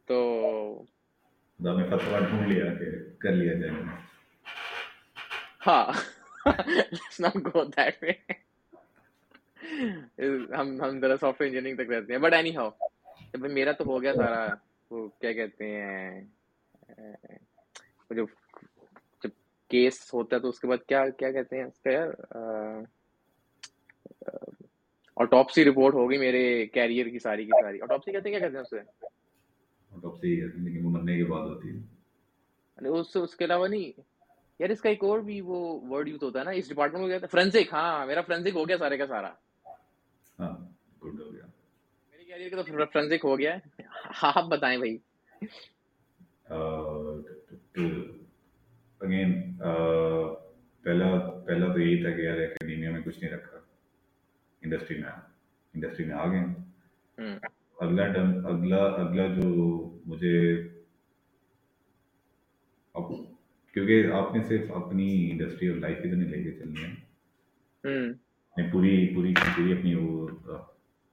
[0.07, 0.85] تو
[1.59, 3.71] ڈھونڈ لیا کہ کر لیا جائے
[5.67, 5.85] ہاں
[7.45, 8.11] گو دیٹ وے
[10.51, 12.19] ہم ہم ذرا سافٹ ویئر انجینئرنگ تک رہتے ہیں.
[12.21, 12.69] بٹ اینی ہاؤ
[13.53, 14.45] میرا تو ہو گیا سارا
[14.91, 16.21] وہ کیا کہتے ہیں
[18.09, 18.25] جو
[19.23, 19.29] جب
[19.71, 22.09] کیس ہوتا ہے تو اس کے بعد کیا کیا کہتے ہیں اس کا یار
[25.17, 26.43] آٹوپسی رپورٹ ہوگی میرے
[26.73, 27.81] کیریئر کی ساری کی ساری.
[27.81, 28.79] آٹوپسی کہتے ہیں کیا کہتے ہیں اسے
[29.91, 33.91] آٹوپسی لیکن وہ مرنے کے بعد ہوتی ہے۔ اس اس کے علاوہ نہیں.
[34.59, 35.57] یار اس کا ایک اور بھی وہ
[35.89, 38.67] ورڈ یوز ہوتا ہے نا اس ڈپارٹمنٹ میں کہتے ہیں؟ فرینسک ہاں میرا فرینسک ہو
[38.67, 39.31] گیا سارے کا سارا.
[40.39, 40.57] ہاں،
[41.03, 41.45] گڈ ہو گیا۔
[42.11, 43.83] میرے کیریئر کا تو فرنزک ہو گیا ہے۔
[44.21, 44.97] آپ بتائیں بھائی۔
[48.99, 49.57] اگین
[50.83, 51.07] پہلا
[51.47, 53.57] پہلا تو یہی تھا کہ یار اکیڈیمیا میں کچھ نہیں رکھا۔
[54.61, 55.09] انڈسٹری میں
[55.73, 56.43] انڈسٹری میں آ گئے
[57.79, 58.03] اگلا
[58.47, 59.47] اگلا اگلا جو
[60.05, 60.67] مجھے
[63.73, 68.26] کیونکہ آپ نے صرف اپنی انڈسٹری اور لائف ہی تو نہیں لے کے چلنی ہے۔
[68.57, 70.27] میں پوری پوری پوری اپنی وہ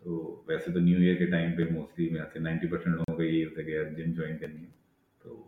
[0.00, 3.22] تو ویسے تو نیو ایئر کے ٹائم پہ موسٹلی میں آتے نائنٹی پرسینٹ لوگوں کا
[3.22, 4.80] یہی ہوتا ہے کہ یار جم جوائن کرنی ہے۔
[5.22, 5.38] تو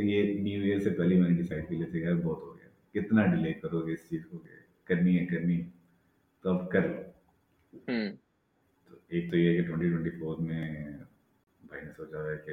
[0.00, 3.00] یہ نیو ایئر سے پہلے میں نے ڈیسائڈ کر لیا تھا یار بہت ہو گیا۔
[3.00, 4.50] کتنا ڈیلے کرو گے اس چیز کو کہ
[4.84, 5.68] کرنی ہے کرنی ہے۔
[6.42, 7.02] تو اب کر لو۔
[9.08, 10.74] ایک تو یہ کہ ٹوئنٹی ٹوئنٹی فور میں
[11.66, 12.52] بھائی نے سوچا ہے کہ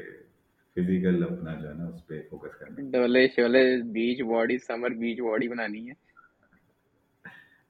[0.76, 5.20] فزیکل اپنا جو ہے نا اس پہ فوکس کرنا۔ ڈولے Sholay beach body summer beach
[5.20, 5.94] body بنانی ہے۔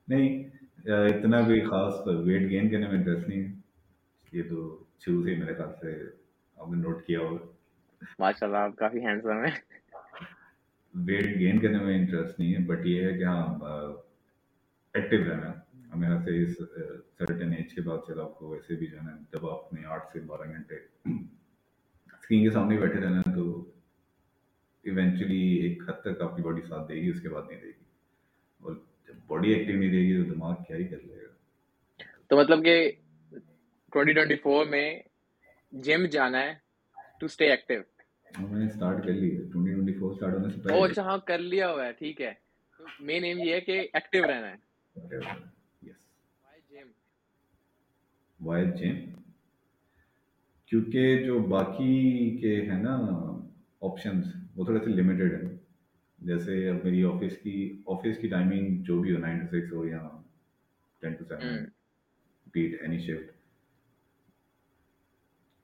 [0.07, 0.43] نہیں
[0.85, 3.51] اتنا بھی خاص ویٹ گین کرنے میں انٹرسٹ نہیں ہے۔
[4.31, 5.91] یہ تو شروع سے میرے خیال سے
[6.57, 7.45] آپ نے نوٹ کیا ہوگا۔
[8.19, 9.55] ماشاء اللہ آپ کافی ہینڈسم ہیں۔
[10.93, 13.43] ویٹ گین کرنے میں انٹرسٹ نہیں ہے بٹ یہ ہے کہ ہاں
[14.93, 15.51] ایکٹیو رہنا۔
[15.93, 16.57] ہمیں سے اس
[17.17, 19.85] سرٹن ایج کے بعد چلا آپ کو ویسے بھی جو ہے نا جب آپ نے
[19.85, 20.75] آٹھ سے بارہ گھنٹے
[22.29, 23.71] اسکرین کے سامنے بیٹھے رہنا تو
[24.83, 27.67] ایونچولی ایک حد تک آپ کی باڈی ساتھ دے گی اس کے بعد نہیں دے
[27.67, 27.83] گی۔
[28.61, 28.75] اور
[29.07, 31.33] جب باڈی ایکٹیو نہیں دے گی تو دماغ کیا ہی کر لے گا۔
[32.27, 32.91] تو مطلب کہ
[33.91, 34.99] 2024 میں
[35.71, 36.53] جم جانا ہے
[37.19, 37.81] ٹو اسٹے ایکٹیو
[38.39, 39.41] میں نے کر لی ہے۔
[40.33, 42.33] ہونے سے پہلے۔ اچھا ہاں کر لیا ہوا ہے ٹھیک ہے۔
[42.99, 44.55] مین ایم یہ ہے کہ ایکٹیو رہنا ہے۔
[44.95, 46.87] وائی جم
[48.39, 49.18] وائی جم
[50.71, 51.95] کیونکہ جو باقی
[52.38, 52.95] کے ہیں نا
[53.82, 55.58] آپشنز وہ تھوڑے سے لمیٹیڈ ہیں۔
[56.19, 57.55] جیسے اب میری آفس کی
[57.88, 60.08] آفس کی ٹائمنگ جو بھی ہو نائن ٹو سکس ہو یا
[61.01, 61.65] ten to seven
[62.55, 63.32] but any shift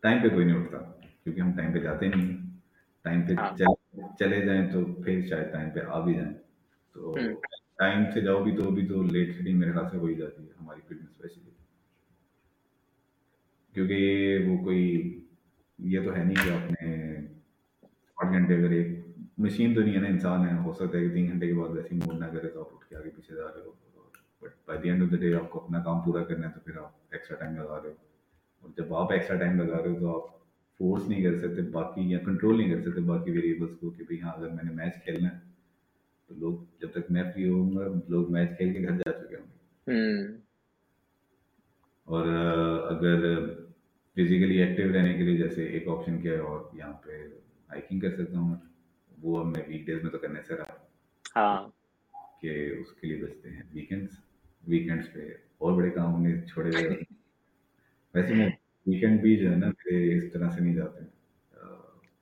[0.04, 0.78] time پہ کوئی نہیں اٹھتا
[1.24, 2.38] کیونکہ ہم ٹائم پہ جاتے نہیں۔
[3.06, 6.34] ٹائم پہ ہاں۔ چلے جائیں تو پھر شاید ٹائم پہ آ بھی جائیں۔
[6.96, 7.16] تو
[7.78, 10.44] ٹائم سے جاؤ بھی تو بھی تو لیٹ شیڈنگ میرے خیال سے ہو ہی جاتی
[10.44, 11.52] ہے ہماری فلم اسپیشلی
[13.76, 14.84] کیونکہ وہ کوئی
[15.80, 17.16] یہ تو ہے نہیں کہ آپ نے
[18.18, 19.06] آٹھ گھنٹے اگر ایک
[19.38, 21.70] مشین تو نہیں ہے نا انسان ہے ہو سکتا ہے کہ تین گھنٹے کے بعد
[21.70, 23.72] ویسے موڈ نہ کرے تو آپ اٹھ کے آگے پیچھے جا رہے ہو۔
[24.42, 26.60] But by the end of the day آپ کو اپنا کام پورا کرنا ہے تو
[26.60, 27.96] پھر آپ ایکسٹرا ٹائم لگا رہے ہو۔
[28.62, 30.38] اور جب آپ ایکسٹرا ٹائم لگا رہے ہو تو آپ
[30.80, 34.22] فورس نہیں کر سکتے باقی یا کنٹرول نہیں کر سکتے باقی ویریبلس کو کہ بھائی
[34.22, 35.40] ہاں اگر میں نے میچ کھیلنا ہے
[36.28, 39.36] تو لوگ جب تک میں فری ہوں گا لوگ میچ کھیل کے گھر جا چکے
[39.36, 39.48] ہوں
[39.88, 40.38] گے۔
[42.04, 42.28] اور
[42.90, 43.36] اگر
[44.18, 47.22] فزیکلی ایکٹیو رہنے کے لیے جیسے ایک آپشن کیا ہے اور یہاں پہ
[47.70, 48.56] ہائکنگ کر سکتا ہوں
[49.18, 50.76] وہ اب میں ویک ڈیز میں تو کرنے سے رہا
[51.36, 51.68] ہاں
[52.42, 54.20] کہ اس کے لیے بچتے ہیں ویکینڈس
[54.64, 56.96] ویکینڈس پہ اور بڑے کام ہوں گے چھوڑے گئے
[58.14, 58.50] ویسے میں
[58.86, 61.04] ویکینڈ بھی جو ہے نا میرے اس طرح سے نہیں جاتے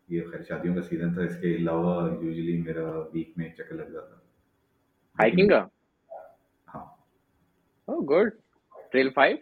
[0.10, 3.91] یہ خیر شادیوں کا سیزن تھا اس کے علاوہ یوزلی میرا ویک میں چکر لگ
[3.93, 4.15] جاتا
[5.17, 5.65] ہائکنگ کا
[6.67, 6.86] ہاں
[8.03, 8.29] گڈ
[8.91, 9.38] ٹریل فائیو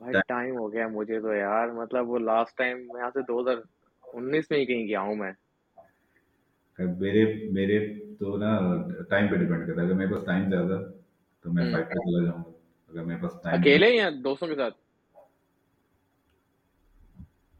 [0.00, 3.40] بھائی ٹائم ہو گیا مجھے تو یار مطلب وہ لاسٹ ٹائم میں یہاں سے دو
[3.40, 3.56] ہزار
[4.12, 5.32] انیس میں ہی کہیں گیا ہوں میں۔
[6.78, 7.78] میرے میرے
[8.14, 8.58] تو نا
[9.10, 10.82] ٹائم پہ ڈیپینڈ کرتا ہے۔ اگر میرے پاس ٹائم زیادہ
[11.42, 12.50] تو میں فائٹ پہ چلا جاؤں۔ گا
[12.88, 14.74] اگر میرے پاس ٹائم اکیلے یا دوستوں کے ساتھ؟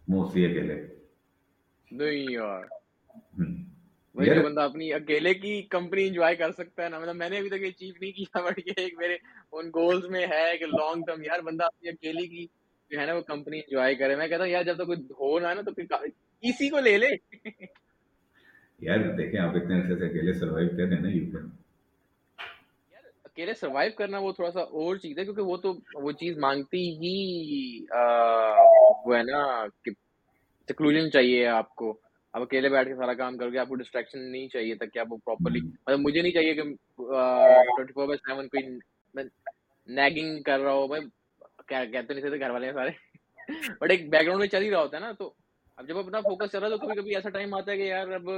[0.08, 0.86] موسٹلی اکیلے۔
[1.90, 2.64] نہیں یار۔
[4.20, 7.50] وہی بندہ اپنی اکیلے کی کمپنی انجوائے کر سکتا ہے نا مطلب میں نے ابھی
[7.50, 9.16] تک اچیو نہیں کیا بٹ یہ ایک میرے
[9.52, 12.46] ان گولز میں ہے کہ لانگ ٹرم یار بندہ اپنی اکیلے کی
[12.90, 15.38] جو ہے نا وہ کمپنی انجوائے کرے۔ میں کہتا ہوں یار جب تک کوئی ہو
[15.38, 15.84] نہ نا تو پھر
[16.42, 17.08] اسی کو لے لے۔
[18.80, 21.24] یار دیکھیں آپ اتنے عرصے سے اکیلے سروائیو کر رہے ہیں نا یو
[22.92, 26.38] یار اکیلے سروائیو کرنا وہ تھوڑا سا اور چیز ہے کیونکہ وہ تو وہ چیز
[26.38, 27.16] مانگتی ہی
[29.04, 29.42] وہ ہے نا
[29.84, 29.90] کہ
[30.68, 31.92] کنکلوژن چاہیے آپ کو۔
[32.34, 34.98] آپ اکیلے بیٹھ کے سارا کام کر کے آپ کو ڈسٹریکشن نہیں چاہیے تھا کہ
[34.98, 36.62] آپ پراپرلی مطلب مجھے نہیں چاہیے کہ
[37.92, 38.62] کوئی
[39.88, 41.00] نیگنگ کر رہا ہو میں
[41.68, 42.90] کہتے نہیں تھے گھر والے سارے۔
[43.80, 45.32] بٹ ایک بیک گراؤنڈ میں چل ہی رہا ہوتا ہے نا تو
[45.76, 48.08] اب جب اپنا فوکس چل رہا تو کبھی کبھی ایسا ٹائم آتا ہے کہ یار
[48.08, 48.30] اب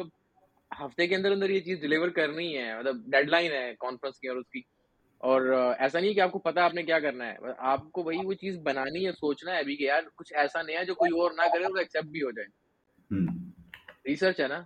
[0.85, 4.29] ہفتے کے اندر اندر یہ چیز ڈلیور کرنی ہے مطلب ڈیڈ لائن ہے کانفرنس کی
[4.29, 4.61] اور اس کی۔
[5.19, 5.43] اور
[5.79, 8.33] ایسا نہیں کہ آپ کو پتا آپ نے کیا کرنا ہے آپ کو وہی وہ
[8.33, 11.31] چیز بنانی ہے سوچنا ہے ابھی کہ یار کچھ ایسا نہیں ہے جو کوئی اور
[11.31, 12.63] نہ کرے تو ایکسیپٹ بھی ہو جائے۔
[14.05, 14.61] ریسرچ ہے نا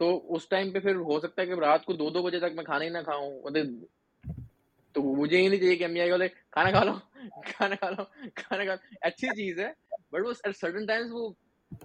[0.00, 2.54] تو اس ٹائم پہ پھر ہو سکتا ہے کہ رات کو دو دو بجے تک
[2.54, 3.84] میں کھانا ہی نہ کھاؤں مطلب
[4.94, 6.92] تو مجھے ہی نہیں چاہیے کہ امی آئی بولے کھانا کھا لو
[7.46, 9.70] کھانا کھا لو کھانا کھا لو اچھی چیز ہے
[10.12, 11.28] بٹ وہ سرٹن ٹائمس وہ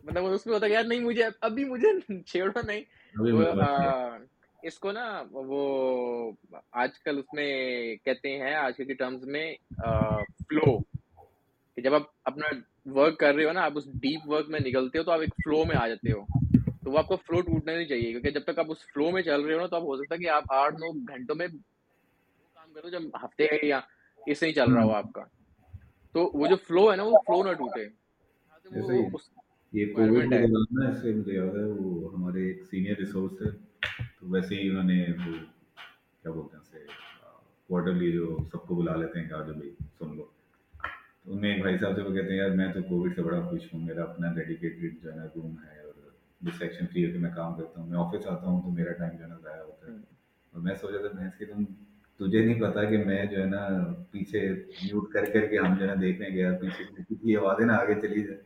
[0.04, 1.88] مطلب اس میں ہوتا ہے یار نہیں مجھے ابھی مجھے
[2.22, 2.82] چھیڑو نہیں
[3.62, 4.20] ہاں,
[4.64, 6.32] اس کو نا وہ
[6.72, 7.48] آج کل اس میں
[7.96, 9.54] کہتے ہیں آج کل کے ٹرمز میں
[10.50, 10.78] فلو
[11.78, 12.48] کہ جب آپ اپنا
[12.86, 15.34] ورک کر رہے ہو نا آپ اس ڈیپ ورک میں نکلتے ہو تو آپ ایک
[15.44, 16.22] فلو میں آ جاتے ہو۔
[16.84, 19.22] تو وہ آپ کو فلو ٹوٹنا نہیں چاہیے کیونکہ جب تک آپ اس فلو میں
[19.22, 21.48] چل رہے ہو نا تو آپ ہو سکتا ہے کہ آپ آٹھ نو گھنٹوں میں
[21.48, 23.80] کام کرو جب ہفتے یا
[24.28, 25.24] اس سے ہی چل رہا ہو آپ کا۔
[26.16, 27.86] تو وہ جو فلو ہے نا وہ فلو نہ ٹوٹے۔
[29.74, 33.38] یہ کووڈ کے دوران نا اس سے مجھے یاد ہے وہ ہمارے ایک سینئر ریسورس
[33.38, 33.50] تھے۔
[34.20, 35.34] تو ویسے ہی انہوں نے وہ
[36.24, 36.86] کیا بولتے ہیں اسے
[37.68, 40.26] کوارٹرلی جو سب کو بلا لیتے ہیں کہ آجو بھائی سن لو۔
[41.26, 43.50] ان میں ایک بھائی صاحب سے وہ کہتے ہیں یار میں تو کووڈ سے بڑا
[43.50, 45.81] خوش ہوں میرا اپنا ڈیڈیکیٹڈ جو ہے روم ہے
[46.42, 49.18] ڈسٹریکشن فری ہو کے میں کام کرتا ہوں میں آفس آتا ہوں تو میرا ٹائم
[49.18, 49.98] جو ہے نا ضائع ہوتا ہے
[50.54, 51.64] اور میں سوچا تھا میں اس کی تم
[52.20, 53.68] تجھے نہیں پتا کہ میں جو ہے نا
[54.12, 57.78] پیچھے میوٹ کر کر کے ہم جو ہے نا دیکھنے گیا پیچھے کی آوازیں نا
[57.78, 58.42] آگے چلی جائیں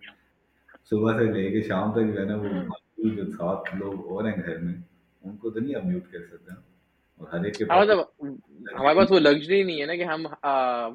[0.89, 4.36] صبح سے لے کے شام تک جو ہے نا وہ جو سات لوگ اور ہیں
[4.45, 4.73] گھر میں
[5.21, 6.53] ان کو تو نہیں آپ میوٹ کر سکتے
[7.21, 10.25] اور ہر ایک کے ہمارے پاس وہ لگژری نہیں ہے نا کہ ہم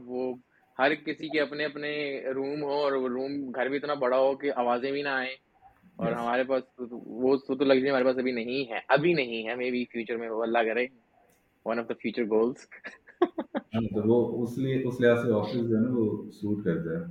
[0.07, 0.33] وہ
[0.79, 1.93] ہر کسی کے اپنے اپنے
[2.35, 5.35] روم ہو اور روم گھر بھی اتنا بڑا ہو کہ آوازیں بھی نہ آئیں
[6.01, 9.71] اور ہمارے پاس وہ تو لگژری ہمارے پاس ابھی نہیں ہے ابھی نہیں ہے مے
[9.71, 10.87] بی فیوچر میں وہ اللہ کرے
[11.67, 12.67] one of the future goals
[13.95, 17.05] تو وہ اس لیے اس لحاظ سے آفس جو ہے نا وہ سوٹ کرتا ہے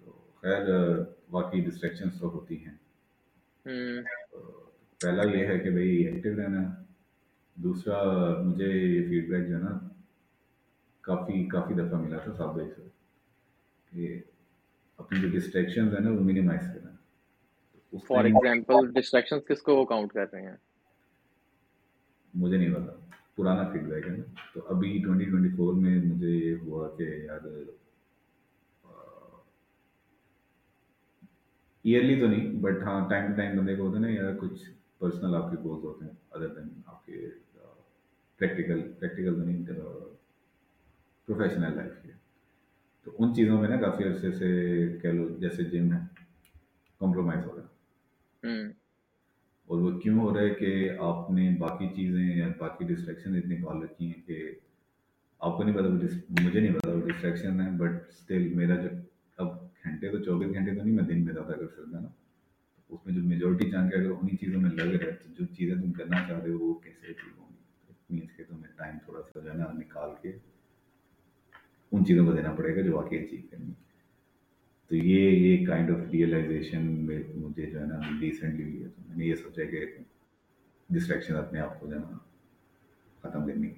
[0.00, 0.10] تو
[0.42, 0.66] خیر
[1.30, 2.76] باقی ڈسٹریکشنس تو ہوتی ہیں۔
[5.00, 6.62] پہلا یہ ہے کہ بھائی ایکٹیو رہنا۔
[7.56, 7.96] دوسرا
[8.42, 9.78] مجھے یہ فیڈ بیک جو ہے نا
[11.04, 12.82] کافی کافی دفعہ ملا تھا صاحب بھائی سے
[13.92, 14.18] کہ
[14.98, 16.87] اپنی جو ڈسٹریکشنز ہیں نا وہ منیمائز کرنا۔
[17.92, 20.56] فار ایگزامپل ڈسٹریکشنز کس کو وہ کاؤنٹ کر رہے ہیں؟
[22.34, 22.92] مجھے نہیں پتا۔
[23.34, 24.22] پرانا فیڈ بیک ہے نا۔
[24.54, 27.46] تو ابھی ٹوئنٹی ٹوئنٹی فور میں مجھے یہ ہوا کہ یار
[31.84, 34.70] ایئرلی تو نہیں بٹ ہاں ٹائم ٹو ٹائم بندے کو ہوتا ہے نا یا کچھ
[34.98, 37.28] پرسنل آپ کے گولز ہوتے ہیں ادر دین آپ کے
[38.38, 39.64] پریکٹیکل پریکٹیکل تو نہیں
[41.26, 42.12] پروفیشنل لائف کے۔
[43.04, 44.48] تو ان چیزوں میں نا کافی عرصے سے
[45.02, 45.98] کہہ لو جیسے جم ہے
[46.98, 47.77] کمپرومائز ہو رہا ہے۔
[48.42, 53.56] اور وہ کیوں ہو رہا ہے کہ آپ نے باقی چیزیں یا باقی ڈسٹریکشن اتنی
[53.62, 54.54] پال رکھی ہیں کہ
[55.38, 55.88] آپ کو نہیں پتا
[56.42, 58.88] مجھے نہیں پتا وہ ڈسٹریکشن ہے بٹ اسٹل میرا جو
[59.36, 62.08] اب گھنٹے تو چوبیس گھنٹے تو نہیں میں دن میں زیادہ کر سکتا نا۔
[62.88, 65.46] اس میں جو میجورٹی چانس ہے اگر انہیں چیزوں میں لگ رہا ہے۔ تو جو
[65.46, 68.98] چیزیں تم کرنا چاہ رہے ہو، وہ کیسے چیز ہوں گی؟ مینس کہ تمہیں ٹائم
[69.04, 70.32] تھوڑا سا جو ہے نا نکال کے
[71.92, 73.87] ان چیزوں کو دینا پڑے گا جو واقعی اچیو کرنی ہے۔
[74.90, 79.02] تو یہ یہ کائنڈ آف ریئلائزیشن میں مجھے جو ہے نا ریسنٹلی ہوئی ہے تو
[79.08, 79.84] میں نے یہ سوچا کہ
[80.90, 82.18] ڈسٹریکشن اپنے آپ کو جو ہے نا
[83.24, 83.70] ختم کرنی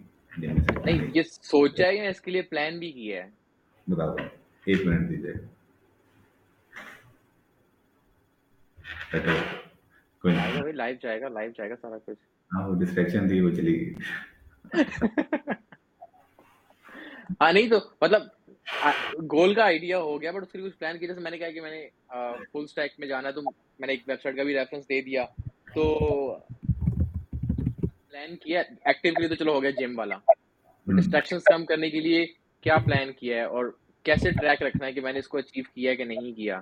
[0.84, 3.30] نہیں یہ سوچا ہے اس کے لیے پلان بھی کیا ہے۔
[3.86, 4.16] بتا دو
[4.66, 5.32] ایک منٹ دیجیے
[10.24, 12.18] کوئی لائف جائے گا لائف جائے گا سارا کچھ۔
[12.50, 13.94] ہاں وہ ڈسٹریکشن تھی وہ چلی گئی۔
[17.40, 18.22] ہاں نہیں تو مطلب
[19.32, 21.38] گول کا آئیڈیا ہو گیا بٹ اس کے لیے کچھ پلان کیا۔ جیسے میں نے
[21.38, 21.86] کہا کہ میں نے
[22.52, 25.00] فل اسٹیک میں جانا ہے تو میں نے ایک ویب سائٹ کا بھی ریفرنس دے
[25.00, 25.24] دیا۔
[25.74, 25.84] تو
[27.82, 30.16] پلان کیا ایکٹیو کے لیے تو چلو ہو گیا جم والا۔
[30.86, 32.24] ڈسٹریکشن کم کرنے کے لیے
[32.64, 33.70] کیا پلان کیا ہے؟ اور
[34.06, 36.60] کیسے ٹریک رکھنا ہے کہ میں نے اس کو اچیو کیا کہ نہیں کیا؟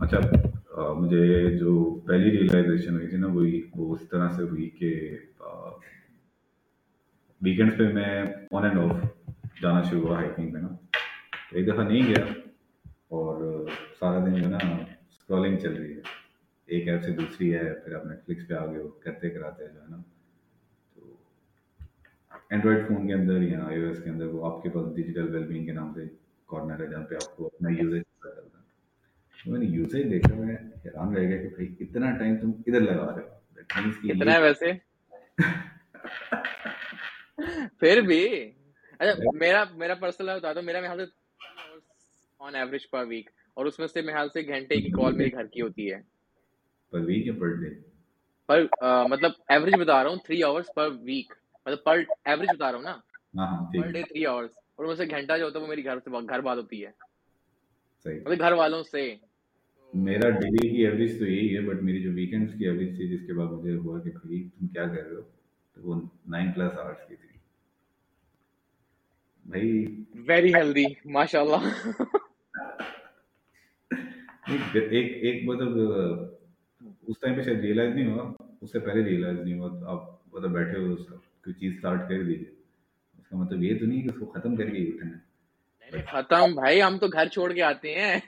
[0.00, 0.18] اچھا
[0.92, 1.24] مجھے
[1.58, 1.72] جو
[2.06, 4.90] پہلی ریئلائزیشن ہوئی تھی نا وہی وہ اس طرح سے ہوئی کہ
[7.44, 8.10] ویکینڈس پہ میں
[8.50, 10.68] آن اینڈ آف جانا شروع ہوا ہائکنگ پہ نا
[11.50, 12.24] تو ایک دفعہ نہیں گیا
[13.08, 13.66] اور
[13.98, 16.12] سارا دن جو ہے نا اسکرولنگ چل رہی ہے
[16.68, 19.68] ایک ایپ سے دوسری ہے پھر آپ نیٹ فلکس پہ آ گئے ہو کرتے کراتے
[19.68, 19.96] جو ہے نا
[20.96, 21.12] تو
[22.50, 25.28] اینڈرائڈ فون کے اندر یا آئی او ایس کے اندر وہ آپ کے پاس ڈیجیٹل
[25.34, 26.06] ویل بینگ کے نام سے
[26.48, 30.34] کارنر ہے جہاں پہ آپ کو اپنا یوزیج پتا چلتا ہے میں نے یوزیج دیکھا
[30.34, 33.28] میں حیران رہ گیا کہ بھائی اتنا ٹائم تم ادھر لگا رہے
[33.78, 34.72] ہو کتنا ہے ویسے
[37.80, 38.24] پھر بھی؟
[38.98, 40.88] اچھا میرا میرا پرسنل بتا دو میرا میں
[42.40, 45.46] آن ایوریج پر ویک اور اس میں سے میں سے گھنٹے کی کال میرے گھر
[45.46, 46.00] کی ہوتی ہے۔
[46.90, 47.70] پر ویک یا پر ڈے
[48.48, 48.60] پر
[49.10, 51.32] مطلب ایوریج بتا رہا ہوں تھری آورس پر ویک
[51.66, 52.96] مطلب پر ایوریج بتا رہا ہوں نا؟
[53.80, 56.10] پر ڈے تھری آورس اور میں سے گھنٹہ جو ہوتا ہے وہ میری گھر سے
[56.28, 56.90] گھر بات ہوتی ہے۔
[58.20, 59.14] مطلب گھر والوں سے۔
[59.94, 63.26] میرا ڈیلی کی ایوریج تو یہی ہے بٹ میری جو ویکینڈس کی ایوریج تھی جس
[63.26, 64.10] کے بعد مجھے ہوا کہ
[64.58, 65.22] تم کیا کر رہے ہو؟
[65.76, 67.33] تو وہ نائن پلس آورس کی تھی۔
[69.46, 69.70] بھائی
[70.28, 71.66] ویری ہیلدی ماشاء اللہ
[74.48, 75.78] ایک ایک مطلب
[77.02, 80.02] اس ٹائم پہ شاید ریئلائز نہیں ہوا اس سے پہلے ریئلائز نہیں ہوا آپ
[80.34, 82.50] مطلب بیٹھے ہو کوئی چیز اسٹارٹ کر دیجیے
[83.18, 85.18] اس کا مطلب یہ تو نہیں کہ اس کو ختم کر کے ہی اٹھنا
[86.10, 88.18] ختم۔ بھائی ہم تو گھر چھوڑ کے آتے ہیں۔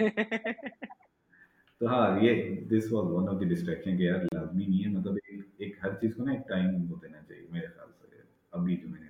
[1.80, 5.14] تو ہاں یہ this was one of the distraction کہ یار لازمی نہیں ہے۔ مطلب
[5.58, 6.70] ایک ہر چیز کو نا ایک ٹائم
[7.02, 9.05] دینا چاہیے میرے خیال سے۔ ابھی جو میں نے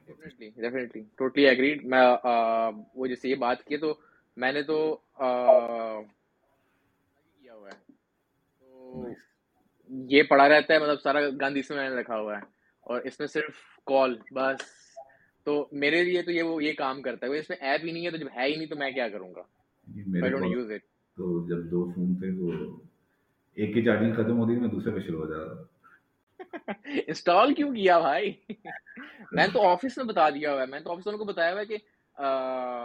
[1.16, 2.00] ٹوٹلی اگریڈ میں
[2.94, 3.94] وہ جیسے یہ بات کی تو
[4.36, 4.96] میں نے تو
[7.40, 7.92] کیا ہوا ہے؟
[8.60, 9.04] تو
[9.88, 12.42] یہ پڑا رہتا ہے مطلب سارا گند اس میں نے رکھا ہوا ہے۔
[12.80, 13.54] اور اس میں صرف
[13.86, 14.56] کال بس۔
[15.44, 18.06] تو میرے لیے تو یہ وہ یہ کام کرتا ہے۔ اس میں ایپ ہی نہیں
[18.06, 19.42] ہے تو جب ہے ہی نہیں تو میں کیا کروں گا؟
[20.74, 20.80] اٹ
[21.16, 22.76] تو جب دو فون تھے تو
[23.54, 25.75] ایک کی چارجنگ ختم ہوتی میں دوسرے پہ شروع ہو جاتا
[26.84, 28.32] انسٹال کیوں کیا بھائی؟
[29.32, 31.60] میں تو آفس میں بتا دیا ہوا ہے، میں تو آفس والوں کو بتایا ہوا
[31.60, 31.76] ہے کہ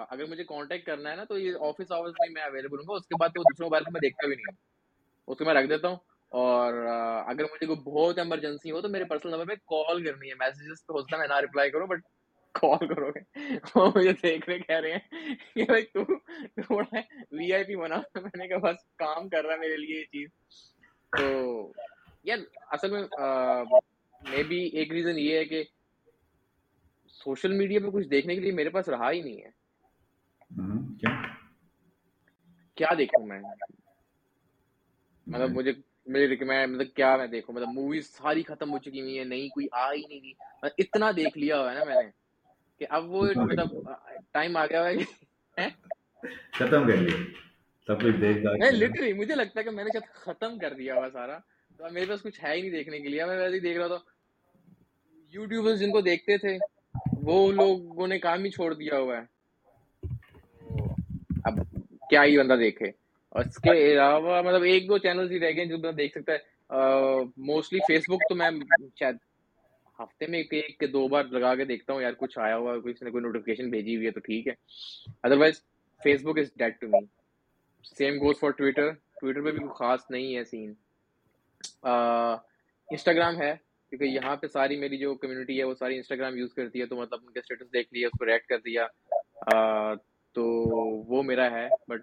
[0.09, 2.93] اگر مجھے کانٹیکٹ کرنا ہے نا تو یہ آفس آورس میں میں اویلیبل ہوں گا،
[2.93, 4.57] اس کے بعد تو دوسرے موبائل کو میں دیکھتا بھی نہیں ہوں۔
[5.27, 5.97] اس کو میں رکھ دیتا ہوں
[6.31, 6.73] اور
[7.27, 10.85] اگر مجھے کوئی بہت ایمرجنسی ہو تو میرے پرسنل نمبر پہ کال کرنی ہے۔ میسیجز
[10.85, 12.01] پہ ہوتا ہے، میں نہ رپلائی کروں بٹ
[12.55, 16.03] کال کرو۔ گے وہ مجھے دیکھ رہے، کہہ رہے ہیں کہ بھائی تو
[16.61, 16.99] تھوڑا
[17.31, 20.05] وی آئی پی بنا۔ میں نے کہا بس کام کر رہا ہے میرے لیے یہ
[20.05, 20.29] چیز۔
[21.17, 21.71] تو
[22.23, 22.37] یار
[22.71, 23.01] اصل میں
[24.21, 25.63] مے بی ایک ریزن یہ ہے کہ
[27.07, 29.49] سوشل میڈیا پہ کچھ دیکھنے کے لیے میرے پاس رہا ہی نہیں ہے۔
[32.77, 33.39] کیا؟ دیکھوں میں؟
[35.27, 35.71] مطلب مجھے
[36.05, 39.47] مجھے ریکمینڈ مطلب کیا میں دیکھوں؟ مطلب موویز ساری ختم ہو چکی ہوئی ہیں نئی
[39.49, 40.33] کوئی آ ہی نہیں تھی
[40.77, 42.09] اتنا دیکھ لیا ہوا ہے نا میں نے
[42.79, 43.91] کہ اب وہ مطلب
[44.31, 45.69] ٹائم آ گیا ہے
[46.51, 47.17] ختم کر لیا۔
[47.87, 51.09] سب کچھ دیکھ نہیں لٹرلی مجھے لگتا ہے کہ میں نے ختم کر دیا ہوا
[51.13, 51.37] سارا۔
[51.89, 53.97] میرے پاس کچھ ہے ہی نہیں دیکھنے کے لیے۔ میں ویسے ہی دیکھ رہا تھا۔
[55.33, 56.57] یوٹیوبرز جن کو دیکھتے تھے،
[57.21, 59.23] وہ لوگوں نے کام ہی چھوڑ دیا ہوا ہے۔
[61.43, 61.53] اب
[62.09, 62.85] کیا ہی بندہ دیکھے۔
[63.29, 66.33] اور اس کے علاوہ مطلب ایک دو چینل ہی رہ گئے جو بندہ دیکھ سکتا
[66.33, 66.37] ہے۔
[67.37, 68.49] موسٹلی فیس بک تو میں
[68.99, 69.15] شاید
[69.99, 73.11] ہفتے میں ایک دو بار لگا کے دیکھتا ہوں۔ یار، کچھ آیا ہوا کسی نے
[73.11, 74.53] کوئی نوٹیفکیشن بھیجی ہوئی ہے تو ٹھیک ہے۔
[75.23, 75.61] Otherwise
[76.23, 77.05] Facebook is dead to me
[77.97, 80.73] same goes for Twitter Twitter پہ بھی کوئی خاص نہیں ہے سین
[81.83, 83.55] انسٹاگرام ہے،
[83.89, 86.95] کیونکہ یہاں پہ ساری میری جو کمیونٹی ہے، وہ ساری انسٹاگرام یوز کرتی ہے، تو
[86.95, 88.87] مطلب ان کے اسٹیٹس دیکھ لیا، اس کو ریٹ کر دیا۔
[90.33, 90.43] تو
[91.07, 92.01] وہ میرا ہے بٹ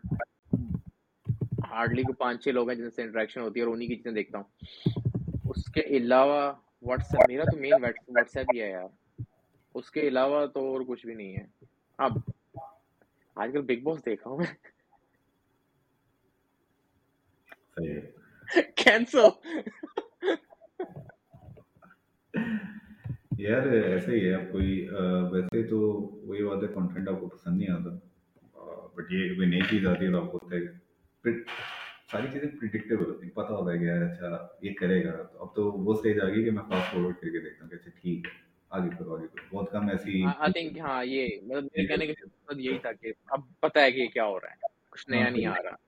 [1.71, 4.13] ہارڈلی کو پانچ چھ لوگ ہیں جن سے انٹریکشن ہوتی ہے اور انہیں کی چیزیں
[4.13, 4.69] دیکھتا ہوں۔
[5.51, 6.53] اس کے علاوہ
[6.83, 7.73] واٹس ایپ میرا تو مین
[8.09, 9.21] واٹس ایپ ہی ہے یار۔
[9.75, 11.65] اس کے علاوہ تو اور کچھ بھی نہیں ہے۔
[11.99, 12.13] اب،
[13.35, 14.55] آج کل بگ باس دیکھا ہوں میں۔
[18.77, 19.29] کینسل
[23.39, 24.87] یار ایسے ہی ہے کوئی
[25.33, 25.79] ویسے تو
[26.25, 27.91] وہی بات ہے کانٹینٹ آپ کو پسند نہیں آتا
[28.97, 31.33] بٹ یہ کوئی نئی چیز آتی ہے تو آپ کو ہوتا ہے
[32.13, 35.43] ساری چیزیں پریڈکٹیبل ہوتی ہیں پتہ ہوتا ہے کہ یار اچھا یہ کرے گا تو
[35.43, 37.75] اب تو وہ اسٹیج آ گئی کہ میں فاسٹ فارورڈ کر کے دیکھتا ہوں کہ
[37.75, 38.31] اچھا ٹھیک ہے
[38.71, 42.27] آگے کرو آگے کرو بہت کم ایسی آئی تھنک ہاں یہ مطلب میرے کہنے کا
[42.27, 45.47] مطلب یہی تھا کہ اب پتہ ہے کہ کیا ہو رہا ہے کچھ نیا نہیں
[45.47, 45.88] آ رہا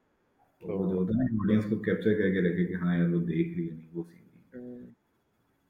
[0.63, 3.21] وہ جو ہوتا ہے نا آڈینس کو کیپچر کر کے رکھے کہ ہاں یار وہ
[3.27, 4.91] دیکھ رہی ہے نہیں وہ سین نہیں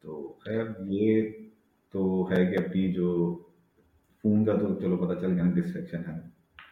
[0.05, 1.30] تو خیر یہ
[1.95, 3.09] تو ہے کہ اپنی جو
[4.24, 6.18] فون کا تو چلو پتہ چل گیا نا ڈسٹریکشن ہے۔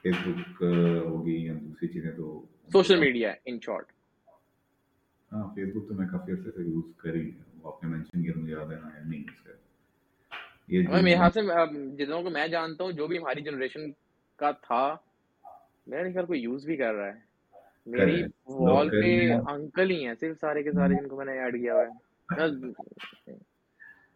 [0.02, 0.62] فیس بک
[1.04, 2.26] ہوگی یا دوسری چیزیں تو
[2.70, 3.92] سوشل میڈیا ان شارٹ
[5.30, 8.22] ہاں فیس بک تو میں کافی عرصے سے یوز کر ہی وہ آپ نے مینشن
[8.22, 9.56] کیا مجھے یاد ہے ہاں نہیں یوز کر۔
[11.02, 11.40] میرے سے
[11.96, 13.90] جتنوں کو میں جانتا ہوں جو بھی ہماری جنریشن
[14.38, 14.82] کا تھا
[15.86, 17.26] میرا خیال کوئی یوز بھی کر رہا ہے۔
[17.88, 21.54] میری وال پہ انکل ہی ہیں صرف سارے کے سارے جن کو میں نے ایڈ
[21.60, 23.32] کیا ہوا ہے۔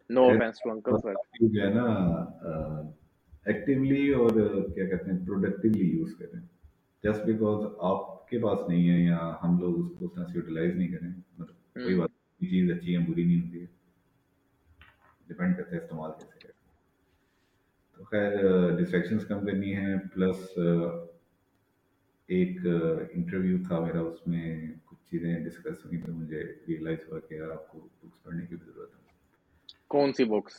[0.09, 1.85] No offence to uncle sir جو ہے نا
[3.45, 4.29] ایکٹیولی اور
[4.71, 6.39] کیا کہتے ہیں پروڈکٹیولی یوز کریں۔
[7.03, 10.31] جسٹ بیکاز آپ کے پاس نہیں ہے یا ہم لوگ اس کو اس طرح سے
[10.35, 12.09] یوٹیلائز نہیں کریں مطلب کوئی بات
[12.41, 13.65] چیز اچھی ہے بری نہیں ہوتی ہے۔
[15.27, 16.53] ڈپینڈ کرتا ہے استعمال کیسے کریں۔
[17.97, 18.31] تو خیر
[18.75, 20.59] ڈسٹریکشنس کم کرنی ہے پلس
[22.29, 22.59] ایک
[23.13, 24.45] انٹرویو تھا میرا اس میں
[24.85, 28.55] کچھ چیزیں ڈسکس ہوئی تو مجھے ریئلائز ہوا کہ یار آپ کو بکس پڑھنے کی
[28.55, 29.01] ضرورت ہے۔
[29.87, 30.53] کون سی بکس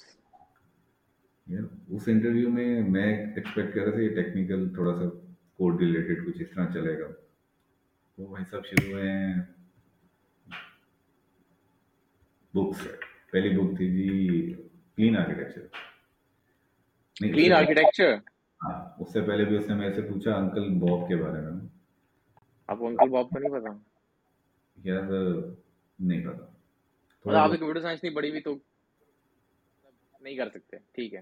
[1.89, 5.09] اس انٹرویو میں میں ایکسپیکٹ کر رہا تھا یہ ٹیکنیکل تھوڑا سا
[5.57, 7.09] کوڈ ریلیٹڈ کچھ اس طرح چلے گا۔
[8.19, 9.35] تو وہی سب شروع ہوئے ہیں۔
[12.55, 12.87] بکس
[13.31, 14.09] پہلی بک تھی جی
[14.97, 15.67] کلین آرکیٹیکچر
[17.17, 18.15] کلین آرکیٹیکچر
[18.99, 21.69] اس سے پہلے بھی اس نے میرے سے پوچھا انکل باب کے بارے میں۔
[22.67, 23.69] آپ کو انکل باب کا نہیں پتا؟
[24.85, 25.03] یار
[25.99, 26.45] نہیں پتا۔
[27.39, 28.55] آپ نے کمپیوٹر سائنس نہیں پڑھی ہوئی تو
[30.21, 31.21] نہیں کر سکتے ٹھیک ہے۔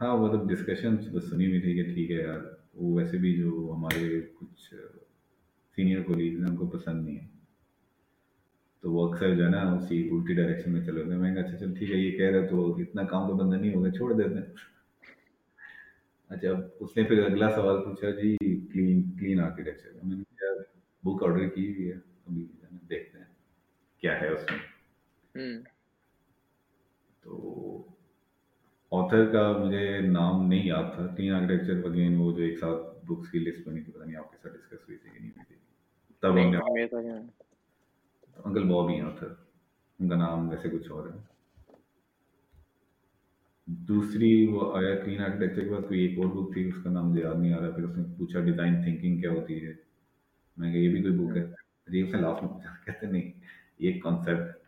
[0.00, 2.40] ہاں مطلب ڈسکشن سنی ہوئی تھی کہ ٹھیک ہے یار
[2.74, 4.74] وہ ویسے بھی جو ہمارے کچھ
[5.76, 7.26] سینئر کولیگ ہیں ان کو پسند نہیں ہے۔
[8.80, 11.42] تو وہ اکثر جو ہے نا اسی الٹی ڈائریکشن میں چلے ہوتے ہیں۔ میں کہا
[11.42, 14.12] اچھا چل ٹھیک ہے یہ کہہ رہے تو اتنا کام تو بندہ نہیں ہوگا چھوڑ
[14.12, 14.54] دیتے ہیں۔
[16.32, 18.36] اچھا اس نے پھر اگلا سوال پوچھا جی
[18.72, 20.52] کلین کلین آرکیٹیکچر میں نے کیا
[21.02, 22.46] بک آرڈر کی ہوئی ہے ابھی
[22.90, 23.24] دیکھتے ہیں
[23.98, 24.46] کیا ہے اس
[25.34, 25.58] میں
[27.20, 27.36] تو
[28.92, 32.92] آتھر کا مجھے نام نہیں یاد تھا کلین آرکیٹیکچر اگین وہ جو ایک ساتھ
[43.78, 47.16] دوسری وہ آیا کلین آرکیٹیکچر کے بعد کوئی ایک اور بک تھی اس کا نام
[47.18, 49.72] یاد نہیں آ رہا پھر اس نے پوچھا ڈیزائن تھنکنگ کیا ہوتی ہے؟
[50.56, 51.42] میں کہا یہ بھی کوئی بک ہے۔
[51.86, 53.32] عجیب سے لاسٹ میں پوچھا کہتے نہیں
[53.78, 54.58] یہ کانسیپٹ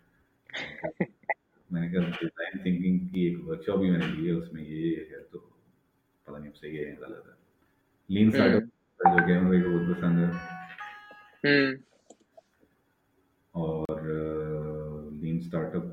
[1.71, 4.53] میں نے کہا ڈیزائن تھنکنگ کی ایک ورک شاپ بھی میں نے لی ہے اس
[4.53, 5.39] میں یہ ہے تو
[6.25, 7.33] پتہ نہیں صحیح ہے یا غلط ہے۔
[8.09, 8.53] لین سائڈ
[9.01, 10.31] جو گیم میرے کو بہت پسند ہے۔
[13.55, 14.01] اور
[15.13, 15.85] لین سٹارٹ اپ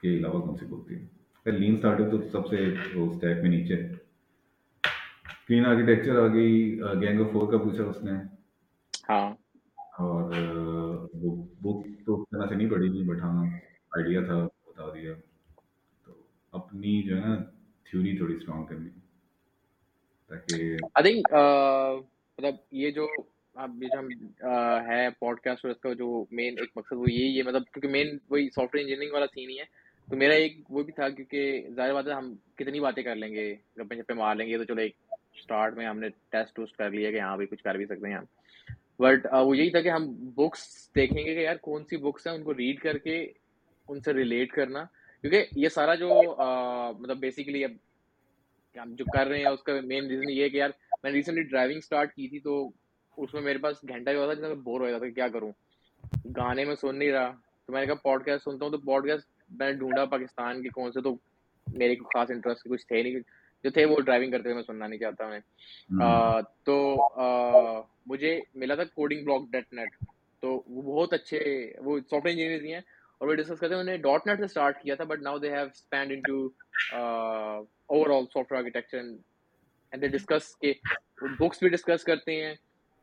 [0.00, 3.76] کے علاوہ کون سی بک تھی؟ لین اسٹارٹڈ تو سب سے وہ اسٹیک میں نیچے
[5.46, 8.12] کلین آرکیٹیکچر آ گئی گینگ آف فور کا پوچھا اس نے
[9.08, 9.30] ہاں
[9.98, 10.32] اور
[11.12, 13.46] وہ بک تو اس طرح سے نہیں پڑھی تھی بٹ ہاں
[13.90, 15.14] آئیڈیا تھا بتا دیا
[16.06, 16.12] تو
[16.52, 17.36] اپنی جو ہے نا
[17.84, 18.88] تھیوری تھوڑی اسٹرانگ کرنی
[20.30, 20.62] آئی
[21.02, 21.34] تھنک
[22.38, 23.06] مطلب یہ جو
[24.88, 28.48] ہے پوڈ کاسٹ کا جو مین ایک مقصد وہ یہی ہے مطلب کیونکہ مین وہی
[28.48, 29.64] سافٹ ویئر انجینئرنگ والا سین ہی ہے
[30.10, 33.32] تو میرا ایک وہ بھی تھا کیونکہ ظاہر بات ہے ہم کتنی باتیں کر لیں
[33.34, 36.76] گے گپے چپے مار لیں گے تو چلو ایک اسٹارٹ میں ہم نے ٹیسٹ ٹوسٹ
[36.76, 38.24] کر لیا کہ ہاں بھائی کچھ کر بھی سکتے ہیں ہم۔
[38.98, 40.06] بٹ وہ یہی تھا کہ ہم
[40.36, 40.62] بکس
[40.96, 43.20] دیکھیں گے کہ یار کون سی بکس ہیں، ان کو ریڈ کر کے
[43.88, 44.84] ان سے ریلیٹ کرنا۔
[45.24, 46.08] کیونکہ یہ سارا جو
[46.98, 47.70] مطلب بیسیکلی اب
[48.76, 50.70] ہم جو کر رہے ہیں، اس کا مین ریزن یہ ہے کہ یار
[51.02, 52.68] میں نے ریسنٹلی ڈرائیونگ اسٹارٹ کی تھی تو
[53.18, 55.28] اس میں میرے پاس گھنٹہ ہوا تھا جس میں بور ہو جاتا تھا کہ کیا
[55.28, 55.52] کروں۔
[56.36, 57.30] گانے میں سن نہیں رہا،
[57.66, 60.62] تو میں نے کہا پوڈ کاسٹ سنتا ہوں تو پوڈ کاسٹ میں نے ڈھونڈا پاکستان
[60.62, 61.14] کے کون سے تو
[61.66, 63.20] میرے کو خاص انٹرسٹ کچھ تھے نہیں
[63.64, 65.40] جو تھے وہ ڈرائیونگ کرتے ہوئے میں سننا نہیں چاہتا میں
[66.64, 66.76] تو
[68.06, 69.96] مجھے ملا تھا کوڈنگ بلاک ڈیٹ نیٹ
[70.42, 71.40] تو وہ بہت اچھے
[71.78, 72.80] وہ سافٹ ویئر انجینئر ہیں
[73.20, 75.38] اور وہ ڈسکس کرتے ہیں انہوں نے ڈاٹ نیٹ سے اسٹارٹ کیا تھا but now
[75.38, 76.48] they have spend in to
[78.10, 80.72] overall software architecture and they discuss کے
[81.38, 82.54] بکس بھی ڈسکس کرتے ہیں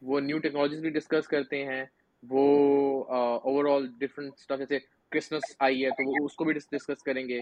[0.02, 1.84] وہ نیو ٹیکنالوجیز بھی ڈسکس کرتے ہیں
[2.24, 2.44] وہ
[3.10, 4.80] اوور آل ڈفرنٹ جیسے
[5.12, 7.42] کرسمس آئی ہے تو وہ اس کو بھی ڈسکس کریں گے۔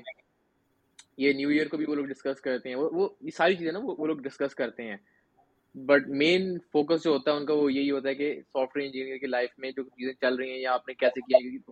[1.18, 3.72] یہ نیو ایئر کو بھی وہ لوگ ڈسکس کرتے ہیں۔ وہ وہ یہ ساری چیزیں
[3.72, 4.98] نا وہ لوگ ڈسکس کرتے ہیں۔
[5.76, 8.86] بٹ مین فوکس جو ہوتا ہے ان کا وہ یہی ہوتا ہے کہ سافٹ ویئر
[8.86, 11.72] انجینئر کی لائف میں جو چیزیں چل رہی ہیں یا آپ نے کیسے کیا کیونکہ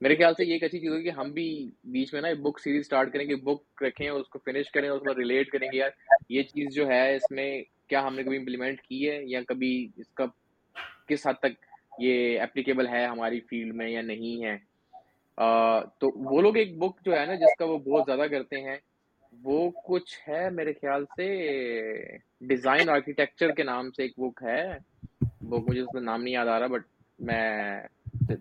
[0.00, 2.60] میرے خیال سے یہ ایک اچھی چیز ہوگی کہ ہم بھی بیچ میں نا بک
[2.60, 5.68] سیریز اسٹارٹ کریں گے بک رکھیں اس کو فنش کریں اور اس کو ریلیٹ کریں
[5.72, 5.90] گے۔ یار،
[6.28, 9.88] یہ چیز جو ہے اس میں کیا ہم نے کبھی امپلیمنٹ کی ہے یا کبھی
[9.96, 10.24] اس کا
[11.08, 11.66] کس حد تک
[11.98, 14.73] یہ اپلیکیبل ہے ہماری فیلڈ میں یا نہیں ہے؟
[15.38, 18.76] تو وہ لوگ ایک بک جو ہے نا، جس کا وہ بہت زیادہ کرتے ہیں،
[19.32, 21.26] وہ کچھ ہے میرے خیال سے
[22.48, 24.62] ڈیزائن آرکیٹیکچر کے نام سے ایک بک ہے۔
[25.50, 26.84] وہ مجھے اس میں نام نہیں یاد آ رہا بٹ
[27.18, 27.80] میں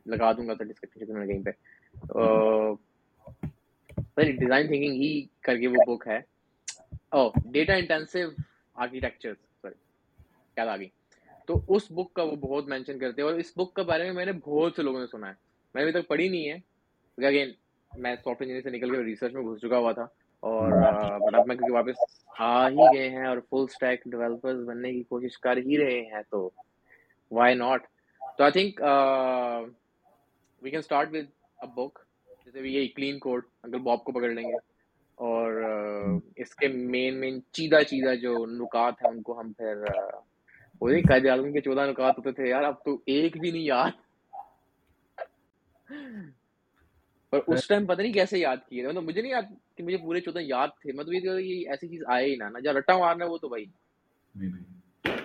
[0.05, 1.51] لگا دوں گا ڈسکرپشن میں کہیں پہ۔
[4.39, 5.11] ڈیزائن تھنکنگ ہی
[5.45, 6.19] کر کے وہ بک ہے۔
[7.15, 8.19] Oh data intensive
[8.83, 9.75] architecture sorry
[10.57, 10.87] یاد آ گئی۔
[11.47, 14.13] تو اس بک کا وہ بہت مینشن کرتے ہیں، اور اس بک کے بارے میں
[14.13, 15.33] میں نے بہت سے لوگوں نے سنا ہے۔
[15.75, 16.57] میں ابھی تک پڑھی نہیں ہے۔
[17.17, 17.51] کیونکہ اگین
[17.91, 20.03] میں سافٹ انجینئر سے نکل کے ریسرچ میں گھس چکا ہوا تھا
[20.43, 21.97] اور ہاں۔ بٹ میں کیونکہ واپس
[22.39, 26.21] آ ہی گئے ہیں اور فل اسٹیک ڈیولپرز بننے کی کوشش کر ہی رہے ہیں
[26.29, 26.49] تو
[27.31, 27.87] وائی ناٹ
[28.37, 28.81] تو I think
[30.61, 31.25] we can start with
[31.61, 31.99] a book
[32.45, 34.57] جیسے بھی یہ کلین کوڈ انکل کو پکڑ لیں گے۔
[35.17, 35.61] اور
[36.35, 39.83] اس کے مین مین چیدہ چیدہ جو نکات ہیں ان کو ہم پھر
[40.81, 43.91] وہ نہیں کے چودہ نکات ہوتے تھے۔ یار اب تو ایک بھی نہیں یاد۔
[47.33, 49.43] پر ہاں۔ اس ٹائم پتہ نہیں کیسے یاد کیے مطلب مجھے نہیں یاد
[49.77, 52.73] کہ مجھے پورے چودہ یاد تھے۔ مطلب یہ ایسی چیز آئے ہی نہ نا جہاں
[52.73, 53.65] رٹا مارنا وہ تو بھائی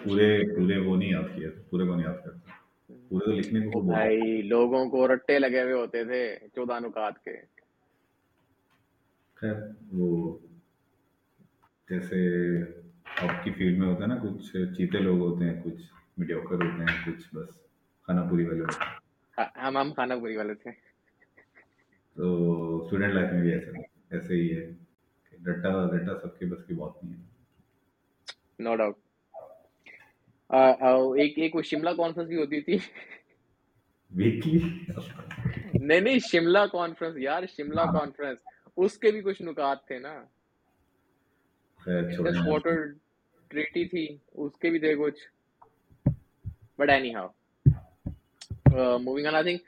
[0.04, 2.56] پورے پورے وہ نہیں یاد کیا پورے کو نہیں یاد کرتا
[3.10, 6.22] پورے تو لکھنے کو بھائی لوگوں کو رٹے لگے ہوئے ہوتے تھے
[6.54, 7.36] چودہ نکات کے۔
[9.36, 9.54] خیر
[9.92, 10.36] وہ
[11.88, 12.18] جیسے
[13.18, 15.82] آپ کی فیلڈ میں ہوتا ہے نا کچھ چیتے لوگ ہوتے ہیں کچھ
[16.16, 17.48] میڈیوکر ہوتے ہیں کچھ بس
[18.08, 18.96] خانہ پوری والے ہوتے ہیں۔
[19.38, 20.70] ہاں، ہم ہم خانہ پوری والے تھے۔
[22.18, 22.26] تو
[22.76, 23.70] اسٹوڈنٹ لائف میں بھی ایسا
[24.10, 24.70] ایسے ہی ہے
[25.38, 27.26] ڈٹا ڈٹا سب کے بس کی بات نہیں ہے۔
[28.58, 28.94] نو ڈاؤٹ
[31.18, 32.78] ایک ایک وہ شملہ کانفرنس بھی ہوتی تھی۔
[35.74, 38.38] نہیں نہیں شملہ کانفرنس یار شملہ ہاں۔ کانفرنس
[38.76, 40.14] اس کے بھی کچھ نکات تھے نا۔
[42.46, 42.76] واٹر
[43.48, 45.20] ٹریٹی تھی۔ اس کے بھی تھے کچھ۔
[46.78, 47.28] But anyhow
[48.98, 49.62] moving on I think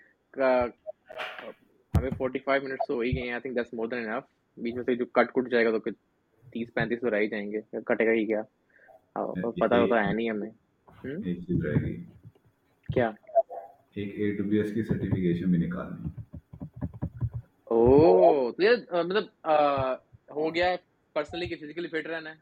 [2.00, 4.24] ہمیں فورٹی فائیو منٹس تو ہو ہی گئے ہیں I think that's more than enough
[4.58, 5.90] بیچ میں سے جو کٹ کٹ جائے گا تو
[6.50, 8.42] تیس پینتیس تو رہ ہی جائیں گے۔ کٹے گا ہی کیا؟
[9.60, 10.50] پتا ہوتا ہے نہیں ہمیں۔
[12.94, 13.10] کیا؟
[13.94, 16.08] ایک اے ڈبلیو ایس کی سرٹیفیکیشن بھی نکالنی۔
[17.64, 19.24] او تو یہ مطلب
[20.30, 20.76] ہو گیا ہے
[21.12, 22.34] پرسنلی کہ فزیکلی فٹ رہنا ہے؟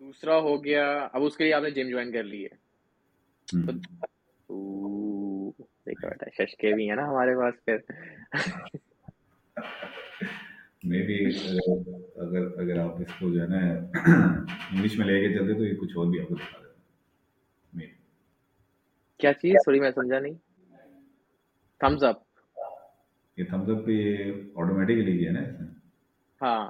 [0.00, 2.68] دوسرا ہو گیا اب اس کے لیے آپ نے جم جوائن کر لی ہے۔
[6.36, 7.78] ششکے بھی ہیں نا ہمارے پاس پھر۔
[10.84, 11.16] میں بھی
[12.16, 15.74] اگر اگر آپ اس کو جو ہے نا انگلش میں لے کے چلتے تو یہ
[15.80, 16.66] کچھ اور بھی آپ کو دکھا
[19.20, 20.34] کیا چیز؟ سوری میں سمجھا نہیں۔
[21.80, 22.16] تھمز اپ
[23.38, 23.96] یہ تھمز اپ پہ
[24.54, 25.60] آٹومیٹکلی کیا نا اس
[26.40, 26.68] ہاں۔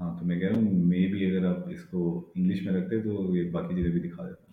[0.00, 2.00] ہاں تو میں کہہ رہا ہوں مے بھی اگر آپ اس کو
[2.34, 4.52] انگلش میں رکھتے تو یہ باقی چیزیں بھی دکھا دیتا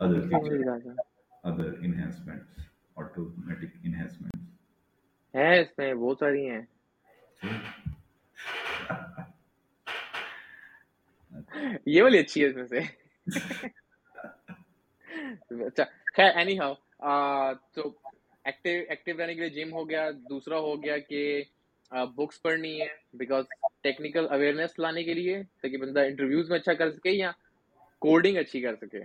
[0.00, 1.12] other
[1.44, 2.66] other enhancements
[2.96, 4.42] automatic enhancements
[5.34, 6.60] ہے اس میں، بہت ساری ہیں۔
[11.86, 12.78] یہ والی اچھی ہے اس میں سے۔
[15.66, 15.84] اچھا
[16.16, 16.74] خیر اینی ہاؤ
[17.74, 17.82] تو
[18.44, 21.20] ایکٹیو ایکٹیو رہنے کے لیے جم ہو گیا۔ دوسرا ہو گیا کہ
[22.16, 22.86] بکس پڑھنی ہے
[23.18, 23.44] بیکاز
[23.82, 27.30] ٹیکنیکل اویئرنیس لانے کے لیے، تاکہ بندہ انٹرویوز میں اچھا کر سکے یا
[28.02, 29.02] کوڈنگ اچھی کر سکے۔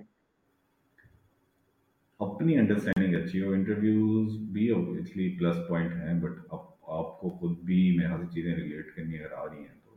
[2.19, 6.59] اپنی انڈرسٹینڈنگ اچھی ہو انٹرویوز بھی اوبیسلی پلس پوائنٹ ہیں بٹ اب
[6.91, 9.95] آپ کو خود بھی خیال سے چیزیں ریلیٹ کرنی اگر آ رہی ہیں تو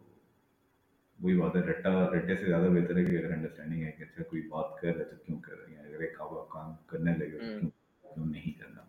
[1.18, 4.22] وہی بات ہے رٹا رٹے سے زیادہ بہتر ہے کہ اگر انڈرسٹینڈنگ ہے کہ اچھا
[4.22, 7.16] کوئی بات کر رہا ہے تو کیوں کر رہے ہیں اگر ایک آپ کام کرنے
[7.16, 7.68] لگے تو
[8.14, 8.82] کیوں نہیں کرنا؟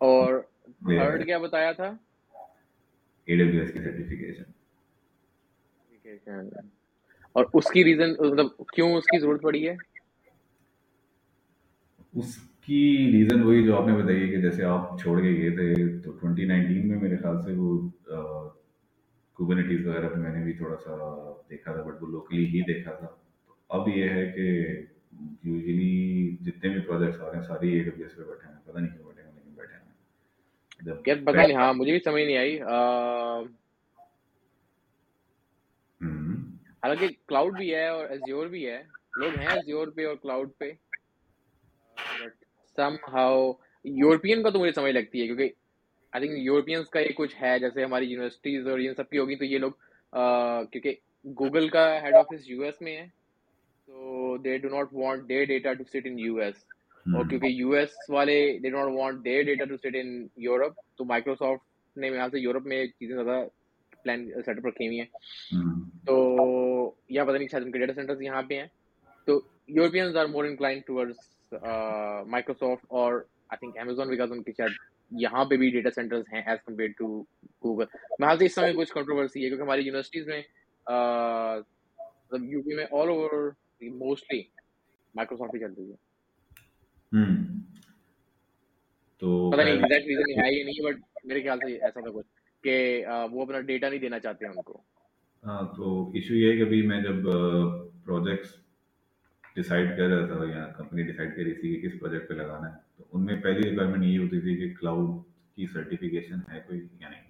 [0.00, 0.40] اور
[0.84, 1.92] تھرڈ کیا بتایا تھا؟
[3.28, 4.50] اے ڈبلیو ایس کی سرٹیفکیشن
[7.36, 9.74] اور اس کی ریزن مطلب کیوں اس کی ضرورت پڑی ہے؟
[12.14, 15.50] اس کی ریزن وہی جو آپ نے بتائی ہے کہ جیسے آپ چھوڑ کے گئے
[15.50, 17.88] تھے تو ٹوینٹی نائنٹین میں میرے خیال سے وہ
[19.32, 20.96] کوبرنیٹیز وغیرہ پہ میں نے بھی تھوڑا سا
[21.50, 23.06] دیکھا تھا بٹ وہ لوکلی ہی دیکھا تھا۔
[23.68, 24.46] اب یہ ہے کہ
[25.42, 28.78] یوزلی جتنے بھی پروجیکٹس آ رہے ہیں ساری اے ڈبلیو ایس پہ بیٹھے ہیں۔ پتہ
[28.78, 32.36] نہیں کیوں بیٹھے ہیں لیکن بیٹھے ہیں۔ یار پتہ نہیں ہاں مجھے بھی سمجھ نہیں
[32.36, 32.58] آئی۔
[36.82, 38.82] حالانکہ کلاؤڈ بھی ہے اور ایزیور بھی ہے۔
[39.16, 40.70] لوگ ہیں ایزیور پہ اور کلاؤڈ پہ۔
[42.78, 43.52] سم ہاؤ
[43.84, 45.50] یورپین کا تو مجھے سمجھ لگتی ہے کیونکہ
[46.12, 49.36] آئی تھنک یورپینس کا یہ کچھ ہے جیسے ہماری یونیورسٹیز اور یہ سب کی ہوگی
[49.36, 49.70] تو یہ لوگ
[50.72, 50.94] کیونکہ
[51.24, 53.06] گوگل کا ہیڈ آفس یو ایس میں ہے
[53.88, 56.54] تو they do not want the data to sit in U S
[57.06, 60.74] اور کیونکہ یو ایس والے they do not want the data to sit in Europe
[60.96, 63.44] تو مائکروسافٹ نے یہاں سے یورپ میں چیزیں زیادہ
[64.04, 65.06] پلان سیٹ اپ رکھی ہوئی ہیں۔
[66.06, 66.14] تو
[67.08, 68.66] یا پتہ نہیں شاید ان کے ڈیٹا سینٹرز یہاں پہ ہیں۔
[69.26, 71.16] تو Europeans are more incline towards
[71.52, 73.14] Microsoft اور
[73.48, 74.72] آئی تھنک امیزون بیکاز ان کی شاید
[75.12, 77.06] یہاں پہ بھی ڈیٹا سینٹرز ہیں ایز کمپیئر ٹو
[77.64, 77.84] گوگل
[78.38, 80.42] سے اس سمے کچھ کنٹروورسی ہے کیونکہ ہماری یونیورسٹیز میں
[81.96, 83.50] مطلب یو پی میں آل اوور
[83.98, 84.42] موسٹلی
[85.14, 85.96] مائکروسافٹ ہی چل رہی ہے
[89.22, 92.26] تو پتہ نہیں ایگزیکٹ ریزن ہے یہ نہیں بٹ میرے خیال سے ایسا تھا کچھ
[92.64, 94.82] کہ وہ اپنا ڈیٹا نہیں دینا چاہتے ہیں ان کو۔
[95.44, 97.22] ہاں تو ایشو یہ ہے کہ ابھی میں جب
[98.04, 98.54] پروجیکٹس
[99.54, 102.72] ڈیسائڈ کر رہا تھا یا کمپنی ڈیسائڈ کر رہی تھی کہ کس پروجیکٹ پہ لگانا
[102.72, 105.22] ہے۔ تو ان میں پہلی ریکوائرمنٹ یہ ہوتی تھی کہ کلاؤڈ
[105.56, 107.20] کی سرٹیفکیشن ہے کوئی یا نہیں۔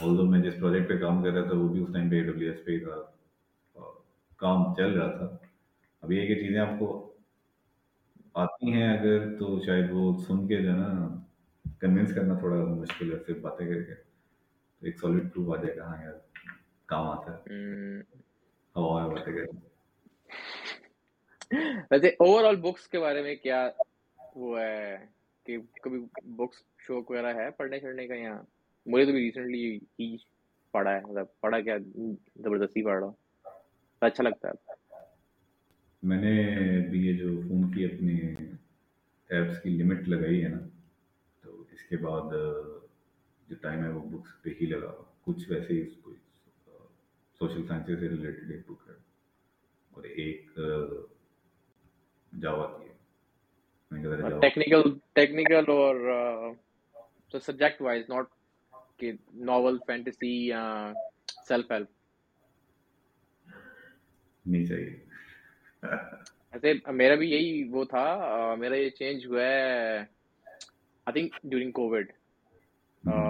[0.00, 2.16] آل دو میں جس پروجیکٹ پہ کام کر رہا تھا وہ بھی اس ٹائم پہ
[2.16, 3.02] اے ڈبلیو ایس پہ کا
[4.36, 5.36] کام چل رہا تھا۔
[6.00, 7.14] اب یہ کہ چیزیں آپ کو
[8.34, 11.08] آتی ہیں اگر تو شاید وہ سن کے جو ہے نا
[11.80, 13.92] کنوینس کرنا تھوڑا مشکل ہے صرف باتیں کر کے۔
[14.80, 16.12] ایک سالڈ پروف آ جائے گا ہاں یار
[16.86, 18.00] کام آتا ہے۔
[18.76, 19.67] ہوا باتیں کر
[21.90, 23.70] ویسے اوور آل بکس کے بارے میں کیا
[24.34, 24.96] وہ ہے
[25.46, 28.42] کہ کبھی بکس شوق وغیرہ ہے پڑھنے چڑھنے کا یہاں
[28.86, 30.16] مجھے تو بھی ریسنٹلی ہی
[30.72, 31.76] پڑھا ہے مطلب پڑھا کیا
[32.36, 33.12] زبردستی پڑھ رہا ہوں۔
[34.00, 34.72] اچھا لگتا ہے۔
[36.02, 36.32] میں نے
[36.90, 38.18] بھی یہ جو فون کی اپنی
[39.28, 40.58] ایپس کی لمٹ لگائی ہے نا،
[41.42, 42.32] تو اس کے بعد
[43.48, 44.92] جو ٹائم ہے وہ بکس پہ ہی لگا
[45.24, 46.16] کچھ ویسے ہی کوئی
[47.38, 48.94] سوشل سائنس سے ریلیٹڈ ایک بک ہے۔
[49.90, 50.50] اور ایک
[52.32, 52.86] جاوا کی
[54.40, 55.94] ٹیکنیکل ٹیکنیکل اور
[57.34, 58.26] سبجیکٹ وائز ناٹ
[58.96, 60.62] کہ ناول فینٹیسی یا
[61.48, 61.88] سیلف ہیلپ
[64.44, 64.96] نہیں چاہیے
[66.52, 68.04] ایسے میرا بھی یہی وہ تھا
[68.58, 72.12] میرا یہ چینج ہوا ہے آئی تھنک ڈیورنگ کووڈ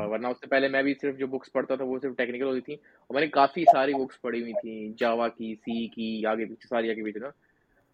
[0.09, 2.61] ورنہ اس سے پہلے میں بھی صرف جو بکس پڑھتا تھا وہ صرف ٹیکنیکل ہوتی
[2.61, 6.45] تھیں۔ اور میں نے کافی ساری بکس پڑھی ہوئی تھیں جاوا کی سی کی آگے
[6.45, 7.29] پیچھے ساری آگے پیچھے نا۔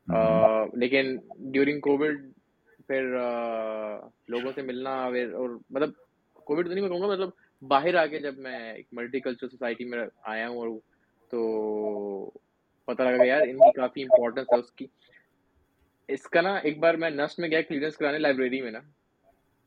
[0.09, 1.17] ہاں۔ لیکن
[1.53, 2.19] ڈیورنگ کووڈ
[2.87, 3.03] پھر
[4.29, 5.91] لوگوں سے ملنا اور مطلب
[6.47, 7.31] کووڈ تو نہیں میں کہوں گا مطلب
[7.63, 10.69] باہر آ کے جب میں ایک ملٹی کلچر سوسائٹی میں آیا ہوں اور
[11.31, 12.31] تو
[12.89, 14.87] پتہ لگا یار ان کی کافی امپورٹنس ہے اس کی۔
[16.09, 18.79] اس کا نا ایک بار میں نسٹ میں گیا کلیئرنس کرانے لائبریری میں نا،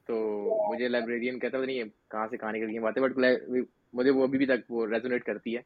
[0.10, 0.16] تو
[0.72, 3.18] مجھے لائبریرین کہتا نہیں کہاں سے کہاں نکل گئی باتیں بٹ
[3.94, 5.62] مجھے وہ ابھی بھی تک وہ ریزونیٹ کرتی ہے۔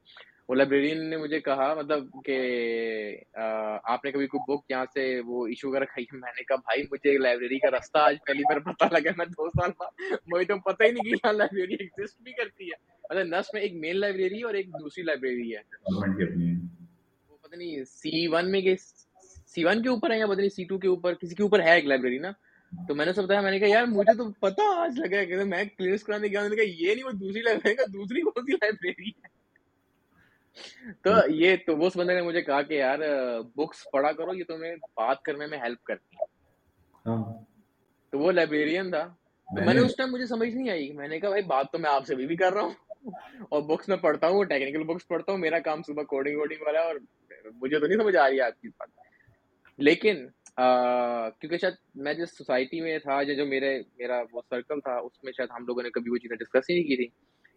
[0.52, 2.38] وہ لائبریرین نے مجھے کہا مطلب کہ
[3.84, 6.84] آپ نے کبھی کوئی بک یہاں سے وہ ایشو کر رکھا میں نے کہا بھائی
[6.92, 10.60] مجھے لائبریری کا راستہ آج پہلی بار پتہ لگا میں دو سال بعد مجھے تو
[10.60, 14.00] پتہ ہی نہیں کہ یہاں لائبریری ایگزسٹ بھی کرتی ہے۔ مطلب نس میں ایک مین
[14.00, 15.62] لائبریری اور ایک دوسری لائبریری ہے۔
[17.30, 18.76] وہ پتہ نہیں سی ون میں کہ
[19.48, 21.62] سی ون کے اوپر ہے یا پتہ نہیں سی ٹو کے اوپر کسی کے اوپر
[21.62, 22.32] ہے ایک لائبریری نا؟
[22.88, 25.44] تو میں نے سب بتایا میں نے کہا یار مجھے تو پتا آج لگا کہ
[25.44, 28.44] میں کلیئرس کرانے گیا میں نے کہا یہ نہیں وہ دوسری لائبریری کا دوسری کون
[28.46, 29.41] سی لائبریری ہے؟
[31.04, 33.00] تو یہ تو اس بندے نے مجھے کہا کہ یار
[33.56, 36.26] بکس پڑھا کرو یہ تمہیں بات کرنے میں ہیلپ کرتی ہے
[37.06, 37.34] ہاں۔
[38.10, 39.16] تو وہ لائبریرین تھا۔
[39.66, 41.90] میں نے اس ٹائم مجھے سمجھ نہیں آئی۔ میں نے کہا بھائی بات تو میں
[41.90, 42.72] آپ سے بھی کر رہا ہوں۔
[43.50, 46.80] اور بکس میں پڑھتا ہوں ٹیکنیکل بکس پڑھتا ہوں۔ میرا کام صبح کوڈنگ ووڈنگ والا
[46.80, 46.96] ہے اور
[47.62, 48.90] مجھے تو نہیں سمجھ آ رہی ہے آپ کی بات۔
[49.78, 50.28] لیکن
[51.40, 55.32] کیونکہ شاید میں جس سوسائٹی میں تھا جو میرے میرا وہ سرکل تھا اس میں
[55.38, 57.08] شاید ہم لوگوں نے کبھی وہ چیزیں ڈسکس ہی نہیں کی تھی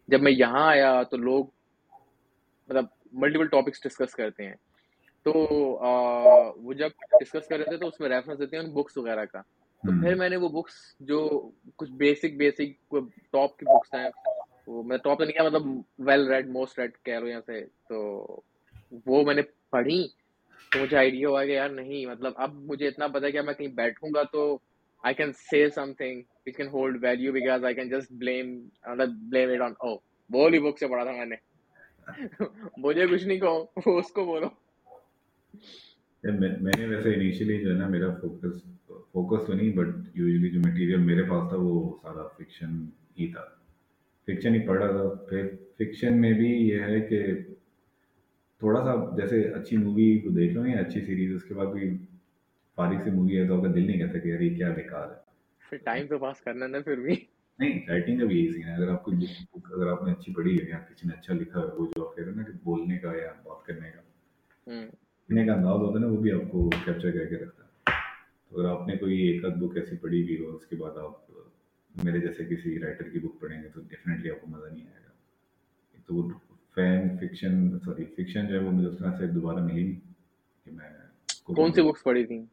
[0.07, 1.45] جب میں یہاں آیا تو لوگ
[2.69, 4.55] مطلب ملٹیپل ٹاپکس ڈسکس کرتے ہیں۔
[5.25, 5.33] تو
[6.57, 6.89] وہ جب
[7.19, 9.41] ڈسکس کر رہے تھے تو اس میں ریفرنس دیتے ہیں بکس وغیرہ کا۔
[9.83, 12.95] تو پھر میں نے وہ بکس جو کچھ بیسک بیسک
[13.31, 14.09] ٹاپ کی بکس ہیں
[14.67, 15.67] وہ میں ٹاپ نہیں کیا مطلب
[15.99, 18.41] ویل ریڈ موسٹ ریڈ کہہ رہا ہوں یہاں سے۔ تو
[19.05, 20.07] وہ میں نے پڑھی
[20.71, 23.67] تو مجھے آئیڈیا ہوا کہ یار نہیں مطلب اب مجھے اتنا پتا کہ میں کہیں
[23.67, 24.57] بیٹھوں گا تو
[25.03, 28.57] I can see something which can hold value because I can just blame
[29.29, 29.95] blame it on oh
[30.29, 31.35] وہ بک سے پڑھا تھا میں نے۔
[32.77, 34.49] مجھے کچھ نہیں کہو اس کو بولو
[36.23, 38.61] میں نے ویسے انیشیلی جو ہے نا میرا فوکس
[39.11, 42.83] فوکس تو نہیں بٹ یوزلی جو مٹیریل میرے پاس تھا وہ سارا فکشن
[43.19, 43.41] ہی تھا
[44.27, 47.21] فکشن ہی پڑھ رہا تھا پھر فکشن میں بھی یہ ہے کہ
[48.61, 51.89] تھوڑا سا جیسے اچھی مووی کو دیکھ لو یا اچھی سیریز اس کے بعد کوئی
[52.77, 55.07] فارغ سی مووی ہے تو آپ کا دل نہیں کہتا کہ یار یہ کیا بیکار
[55.09, 55.23] ہے
[55.61, 57.15] پھر ٹائم تو پاس کرنا نا پھر بھی
[57.59, 60.33] نہیں رائٹنگ کا بھی یہی سین ہے۔ اگر آپ کو بک اگر آپ نے اچھی
[60.33, 62.43] پڑھی ہے یا کسی نے اچھا لکھا ہے وہ جو آپ کہہ رہے ہیں نا
[62.43, 64.01] کہ بولنے کا یا بات کرنے کا۔
[64.67, 67.93] لکھنے کا انداز ہوتا ہے نا وہ بھی آپ کو کیپچر کر کے رکھتا ہے۔
[68.49, 70.97] تو اگر آپ نے کوئی ایک آدھ بک ایسی پڑھی ہوئی ہو اس کے بعد
[70.97, 71.31] آپ
[72.03, 74.99] میرے جیسے کسی رائٹر کی بک پڑھیں گے تو ڈیفینیٹلی آپ کو مزہ نہیں آئے
[75.05, 75.11] گا۔
[76.07, 76.29] تو وہ
[76.75, 79.99] فین فکشن سوری فکشن جو ہے وہ مجھے اس طرح سے دوبارہ ملی نہیں
[80.65, 80.89] کہ میں
[81.43, 82.45] کون سی بکس پڑھی تھیں؟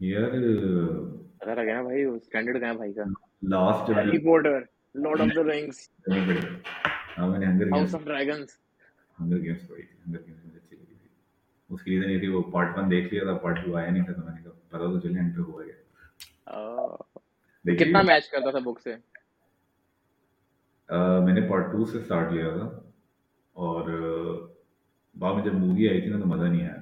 [0.00, 0.30] یار
[1.40, 3.04] پتہ لگا بھائی سٹینڈرڈ کہاں بھائی کا
[3.48, 4.60] last Harry Potter
[4.96, 5.88] Lord of the Rings
[7.18, 8.56] ہاں میں نے hunger house of dragons
[9.18, 11.08] hunger games پڑھی تھی ہنگر گیمز مجھے اچھی لگی تھی
[11.70, 14.04] اس کی ریزن یہ تھی وہ پارٹ ون دیکھ لیا تھا پارٹ ٹو آیا نہیں
[14.04, 15.76] تھا تو میں نے کہا پتا تو چلے اینڈ پہ ہوا گیا
[17.64, 18.94] کتنا میچ کرتا تھا بک سے
[21.24, 22.68] میں نے پارٹ ٹو سے اسٹارٹ لیا تھا
[23.56, 23.90] اور
[25.16, 26.80] بعد میں جب مووی آئی تھی نا تو مزہ نہیں آیا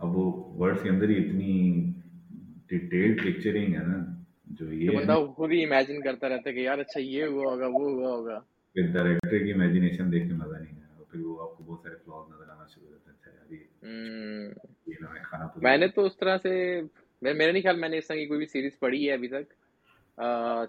[0.00, 1.52] اب وہ ورڈس کے اندر ہی اتنی
[2.70, 4.04] ڈیٹیلڈ پکچرنگ ہے نا
[4.50, 7.66] جو یہ بندہ خود ہی امیجن کرتا رہتا ہے کہ یار اچھا یہ ہوا ہوگا
[7.68, 8.38] وہ ہوا ہوگا
[8.76, 11.94] پھر ڈائریکٹر کی امیجنیشن دیکھ کے مزہ نہیں آیا پھر وہ آپ کو بہت سارے
[12.04, 16.80] فلاز نظر آنا شروع ہوتے ہیں اچھا یار میں نے تو اس طرح سے
[17.22, 19.52] میرے نہیں خیال میں نے اس طرح کی کوئی بھی سیریز پڑھی ہے ابھی تک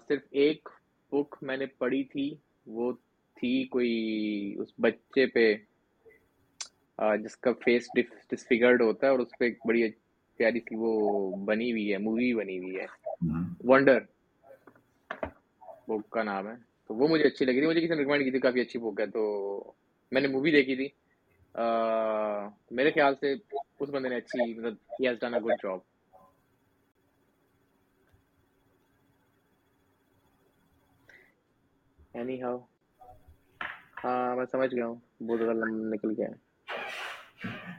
[0.08, 0.68] صرف ایک
[1.12, 2.28] بک میں نے پڑھی تھی
[2.68, 2.92] وہ
[3.36, 5.52] تھی کوئی اس بچے پہ
[7.18, 7.88] جس کا فیس
[8.30, 9.82] ڈسفیگرڈ ہوتا ہے اور اس پہ ایک بڑی
[10.38, 10.90] پیاری سی وہ
[11.44, 12.86] بنی ہوئی ہے مووی بنی ہوئی ہے۔
[13.64, 14.00] ونڈر
[15.88, 16.54] بک کا نام ہے۔
[16.86, 19.00] تو وہ مجھے اچھی لگی تھی مجھے کسی نے ریکمینڈ کی تھی کافی اچھی بک
[19.00, 19.22] ہے۔ تو
[20.12, 20.88] میں نے مووی دیکھی تھی۔
[22.70, 23.32] میرے خیال سے
[23.80, 25.78] اس بندے نے اچھی مطلب he has done a good job
[32.42, 32.58] anyhow
[34.00, 36.28] ہاں میں سمجھ گیا ہوں بہت زیادہ نکل گیا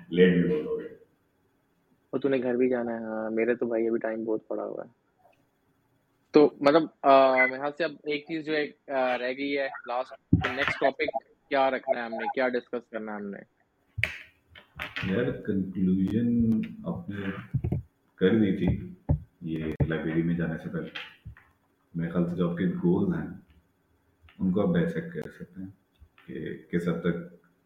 [0.10, 0.88] لیٹ بھی بہت ہو گئے۔
[2.14, 4.64] وہ تو نے گھر بھی جانا ہے۔ ہاں میرے تو بھائی ابھی ٹائم بہت پڑا
[4.64, 4.90] ہوا ہے۔
[6.32, 8.90] تو مطلب میرے خیال سے اب ایک چیز جو ایک
[9.22, 11.18] رہ گئی ہے لاسٹ نیکسٹ ٹاپک
[11.50, 13.40] کیا رکھنا ہے ہم نے؟ کیا ڈسکس کرنا ہے ہم نے؟
[15.04, 17.16] یار کنکلوژن آپ نے
[18.16, 18.94] کر دی تھی۔
[19.42, 20.90] یہ لائبریری میں جانے سے پہلے۔
[21.96, 23.28] میرے خیال سے جو آپ کے گولز ہیں
[24.40, 25.70] ان کو آپ ڈائسیکٹ کر سکتے ہیں
[26.26, 27.18] کہ کس حد تک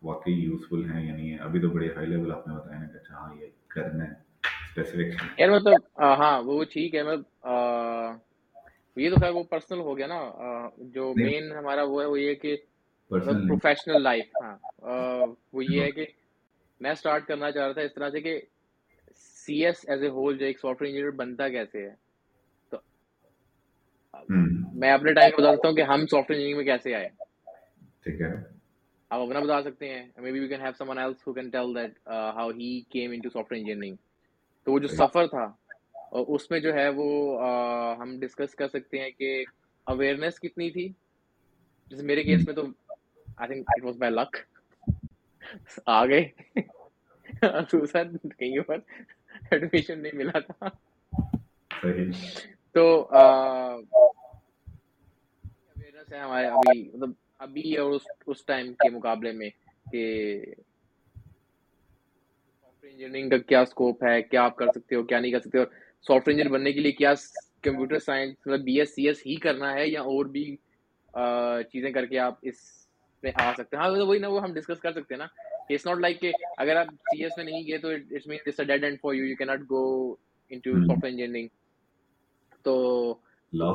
[0.02, 2.88] واقعی یوزفل ہیں یا نہیں ہے ابھی تو بڑے ہائی لیول آپ نے بتایا نا
[2.88, 4.33] کہ اچھا ہاں یہ کرنا ہے۔
[4.78, 10.20] یار مطلب ہاں وہ ٹھیک ہے مطلب یہ تو خیر وہ پرسنل ہو گیا نا
[10.94, 12.56] جو مین ہمارا وہ ہے وہ یہ کہ
[13.12, 16.06] پروفیشنل لائف ہاں۔ وہ یہ ہے کہ
[16.82, 18.40] میں اسٹارٹ کرنا چاہ رہا تھا اس طرح سے کہ
[19.16, 21.92] C S as a whole جو ایک سافٹ ویئر انجینئر بنتا کیسے ہے۔
[24.76, 27.08] میں اپنے ٹائم بتا سکتا ہوں کہ ہم سافٹ ویئر انجینئرنگ میں کیسے آئے۔
[28.04, 28.32] ٹھیک ہے۔
[29.12, 31.98] آپ اپنا بتا سکتے ہیں۔ Maybe we can have someone else who can tell that
[32.08, 33.96] how he came into software engineering
[34.64, 35.52] تو وہ جو سفر تھا
[36.12, 37.08] اس میں جو ہے وہ
[38.00, 39.44] ہم ڈسکس کر سکتے ہیں کہ
[39.88, 40.88] اویئرنیس کتنی تھی؟
[41.92, 42.62] جیسے میرے کیس میں تو
[43.38, 44.38] I think it was by luck
[45.86, 46.24] آ گئے.
[48.38, 48.78] کہیں پر
[49.52, 50.68] ایڈمیشن نہیں ملا تھا۔
[52.72, 52.86] تو
[55.72, 57.92] اویئرنیس ہے ہمارے ابھی مطلب ابھی اور
[58.28, 59.50] اس ٹائم کے مقابلے میں
[59.92, 60.04] کہ
[62.94, 65.68] انجینئرنگ کا کیا اسکوپ ہے؟ کیا آپ کر سکتے ہو؟ کیا نہیں کر سکتے اور
[66.06, 67.14] سافٹ ویئر انجینئر بننے کے لیے کیا
[67.62, 70.44] کمپیوٹر سائنس مطلب بی ایس سی ایس ہی کرنا ہے یا اور بھی
[71.72, 72.88] چیزیں کر کے آپ اس
[73.24, 75.28] میں آ سکتے ہیں؟ ہاں وہی نا وہ ہم ڈسکس کر سکتے ہیں نا۔
[75.70, 78.58] اٹس ناٹ لائک کہ اگر آپ سی ایس میں نہیں گئے تو it's main it's
[78.68, 79.84] dad and for you you کی not go
[80.52, 80.72] into
[81.04, 81.48] software engineering
[82.64, 82.74] تو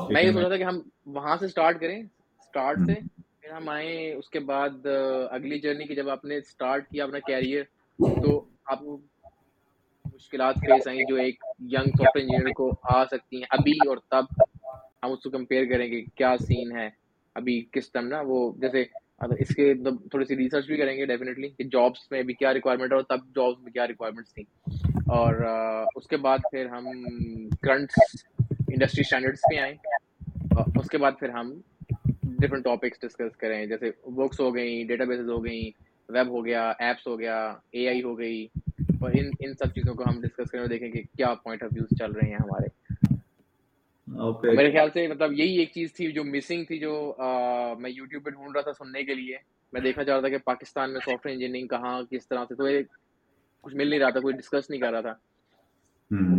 [0.09, 2.95] میں یہ سوچ رہا تھا کہ ہم وہاں سے اسٹارٹ کریں۔ اسٹارٹ سے
[3.41, 4.87] پھر ہم آئیں اس کے بعد
[5.31, 7.63] اگلی جرنی کی جب آپ نے اسٹارٹ کیا اپنا کیریئر
[8.23, 8.39] تو
[8.69, 13.73] آپ مشکلات فیس آئیں جو ایک ینگ سافٹ ویئر انجینئر کو آ سکتی ہیں ابھی
[13.89, 14.25] اور تب
[15.03, 16.89] ہم اس کو کمپیئر کریں گے کیا سین ہے،
[17.37, 18.83] ابھی کس ٹائم نا وہ جیسے
[19.39, 19.73] اس کے
[20.11, 23.05] تھوڑی سی ریسرچ بھی کریں گے ڈیفینیٹلی کہ جابس میں بھی کیا ریکوائرمنٹ ہے اور
[23.05, 24.45] تب جابس میں کیا ریکوائرمنٹس تھیں۔
[25.09, 25.35] اور
[25.97, 26.85] اس کے بعد پھر ہم
[27.63, 27.93] کرنٹ
[28.69, 29.75] انڈسٹری اسٹینڈرڈس پہ آئیں۔
[30.81, 31.53] اس کے بعد پھر ہم
[32.23, 36.71] ڈفرنٹ ٹاپکس ڈسکس کریں۔ جیسے بکس ہو گئیں ڈیٹا بیسز ہو گئیں۔ ویب ہو گیا
[36.79, 37.37] ایپس ہو گیا
[37.73, 38.47] اے آئی ہو گئی
[39.01, 41.71] اور ان ان سب چیزوں کو ہم ڈسکس کریں اور دیکھیں کہ کیا پوائنٹ آف
[41.75, 42.69] ویوز چل رہے ہیں ہمارے۔
[44.57, 46.93] میرے خیال سے مطلب یہی ایک چیز تھی جو مسنگ تھی جو
[47.79, 49.37] میں یوٹیوب پہ ڈھونڈ رہا تھا سننے کے لیے۔
[49.73, 52.55] میں دیکھنا چاہ رہا تھا کہ پاکستان میں سافٹ ویئر انجینئرنگ کہاں کس طرح سے
[52.55, 52.67] تو
[53.65, 55.15] کچھ مل نہیں رہا تھا کوئی ڈسکس نہیں کر رہا تھا۔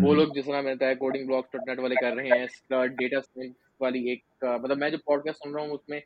[0.02, 3.22] وہ لوگ جس طرح ملتا ہے کوڈنگ بلاکس ڈاٹ نیٹ والے کر رہے ہیں ڈیٹا
[3.22, 4.24] سائنس والی ایک
[4.62, 6.00] مطلب میں جو پوڈ کاسٹ سن رہا ہوں اس میں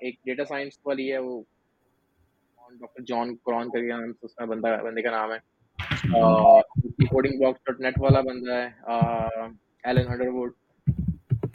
[0.00, 1.42] ایک ڈیٹا سائنس والی ہے وہ
[2.80, 5.54] ڈاکٹر جان قرآن کر کے اس بندہ بندے کا نام ہے۔
[7.06, 8.66] کوڈنگ بلاکس ڈاٹ نیٹ والا بندہ ہے۔
[9.84, 10.52] ایلن ووڈ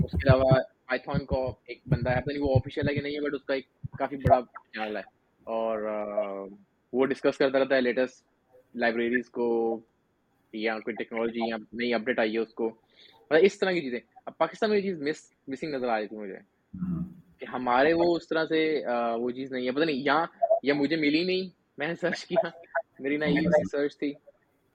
[0.04, 0.52] اس کے علاوہ
[0.88, 3.44] پائتھون کو ایک بندہ ہے۔ پتہ نہیں وہ آفیشیل ہے کہ نہیں ہے بٹ اس
[3.44, 3.66] کا ایک
[3.98, 4.42] کافی بڑا
[4.74, 5.02] چینل ہے۔
[5.44, 5.78] اور
[6.94, 8.26] وہ ڈسکس کرتا رہتا ہے لیٹسٹ
[8.76, 9.80] لائبریریز کو
[10.54, 12.66] یا کوئی ٹیکنالوجی یا نئی اپڈیٹ آئی ہے اس کو۔
[13.22, 16.08] مطلب اس طرح کی چیزیں۔ اب پاکستان میں یہ چیز مس مسنگ نظر آ رہی
[16.08, 16.38] تھی مجھے۔
[17.38, 18.82] کہ ہمارے وہ اس طرح سے
[19.20, 20.26] وہ چیز نہیں ہے۔ پتہ نہیں یہاں
[20.64, 22.50] یا مجھے ملی نہیں۔ میں نے سرچ کیا
[23.00, 24.14] میری نئی سرچ تھی۔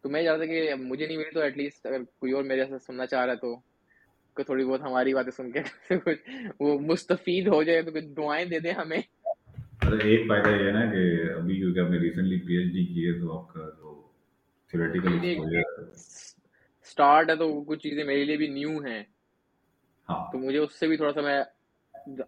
[0.03, 2.79] تو میں چاہتا کہ مجھے نہیں ملی تو ایٹ لیسٹ اگر کوئی اور میرے سے
[2.79, 3.57] سننا چاہ رہا ہے تو
[4.37, 5.61] کو تھوڑی بہت ہماری باتیں سن کے
[5.99, 6.31] کچھ
[6.61, 10.93] وہ مستفید ہو جائے تو کچھ دعائیں دے دیں ہمیں۔ ایک فائدہ یہ ہے نا
[10.93, 14.09] کہ ابھی کیونکہ آپ نے ریسنٹلی پی ایچ ڈی کی ہے تو آپ کا جو
[14.71, 15.63] تھیوریٹیکل ہے۔
[17.37, 19.03] تو کچھ چیزیں میرے لیے بھی نیو ہیں۔
[20.09, 21.43] ہاں۔ تو مجھے اس سے بھی تھوڑا سا میں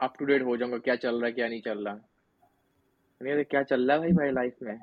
[0.01, 2.16] اپ ٹو ڈیٹ ہو جاؤں گا کیا چل رہا ہے کیا نہیں چل رہا۔
[3.21, 4.77] کیا چل رہا ہے بھائی بھائی لائف میں؟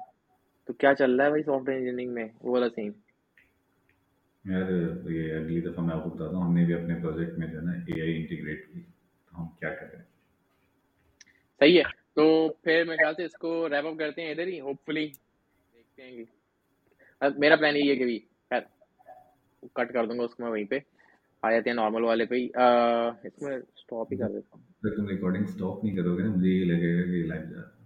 [0.68, 2.92] تو کیا چل رہا ہے بھائی سافٹ انجینئرنگ میں؟ وہ والا سین
[4.46, 4.72] یار
[5.10, 7.60] یہ اگلی دفعہ میں آپ کو بتاتا ہوں ہم نے بھی اپنے پروجیکٹ میں جو
[7.60, 8.80] ہے نا اے آئی انٹیگریٹ کی
[9.28, 10.02] تو ہم کیا کریں؟
[11.62, 11.84] صحیح ہے
[12.16, 15.08] تو پھر میں خیال سے اس کو ریپ اپ کرتے ہیں ادھر ہی ہوپ فلی
[15.08, 18.20] دیکھتے ہیں کہ۔ میرا پلان یہی ہے کہ بھی
[18.50, 18.62] خیر
[19.74, 20.80] کٹ کر دوں گا اس کو میں وہیں پہ
[21.44, 22.46] آ جاتے ہیں نارمل والے پہ ہی۔
[23.24, 24.64] اس میں اسٹاپ ہی کر دیتا ہوں۔
[24.96, 27.83] تم ریکارڈنگ اسٹاپ نہیں کرو گے نا؟ مجھے یہ لگے گا کہ لائف جا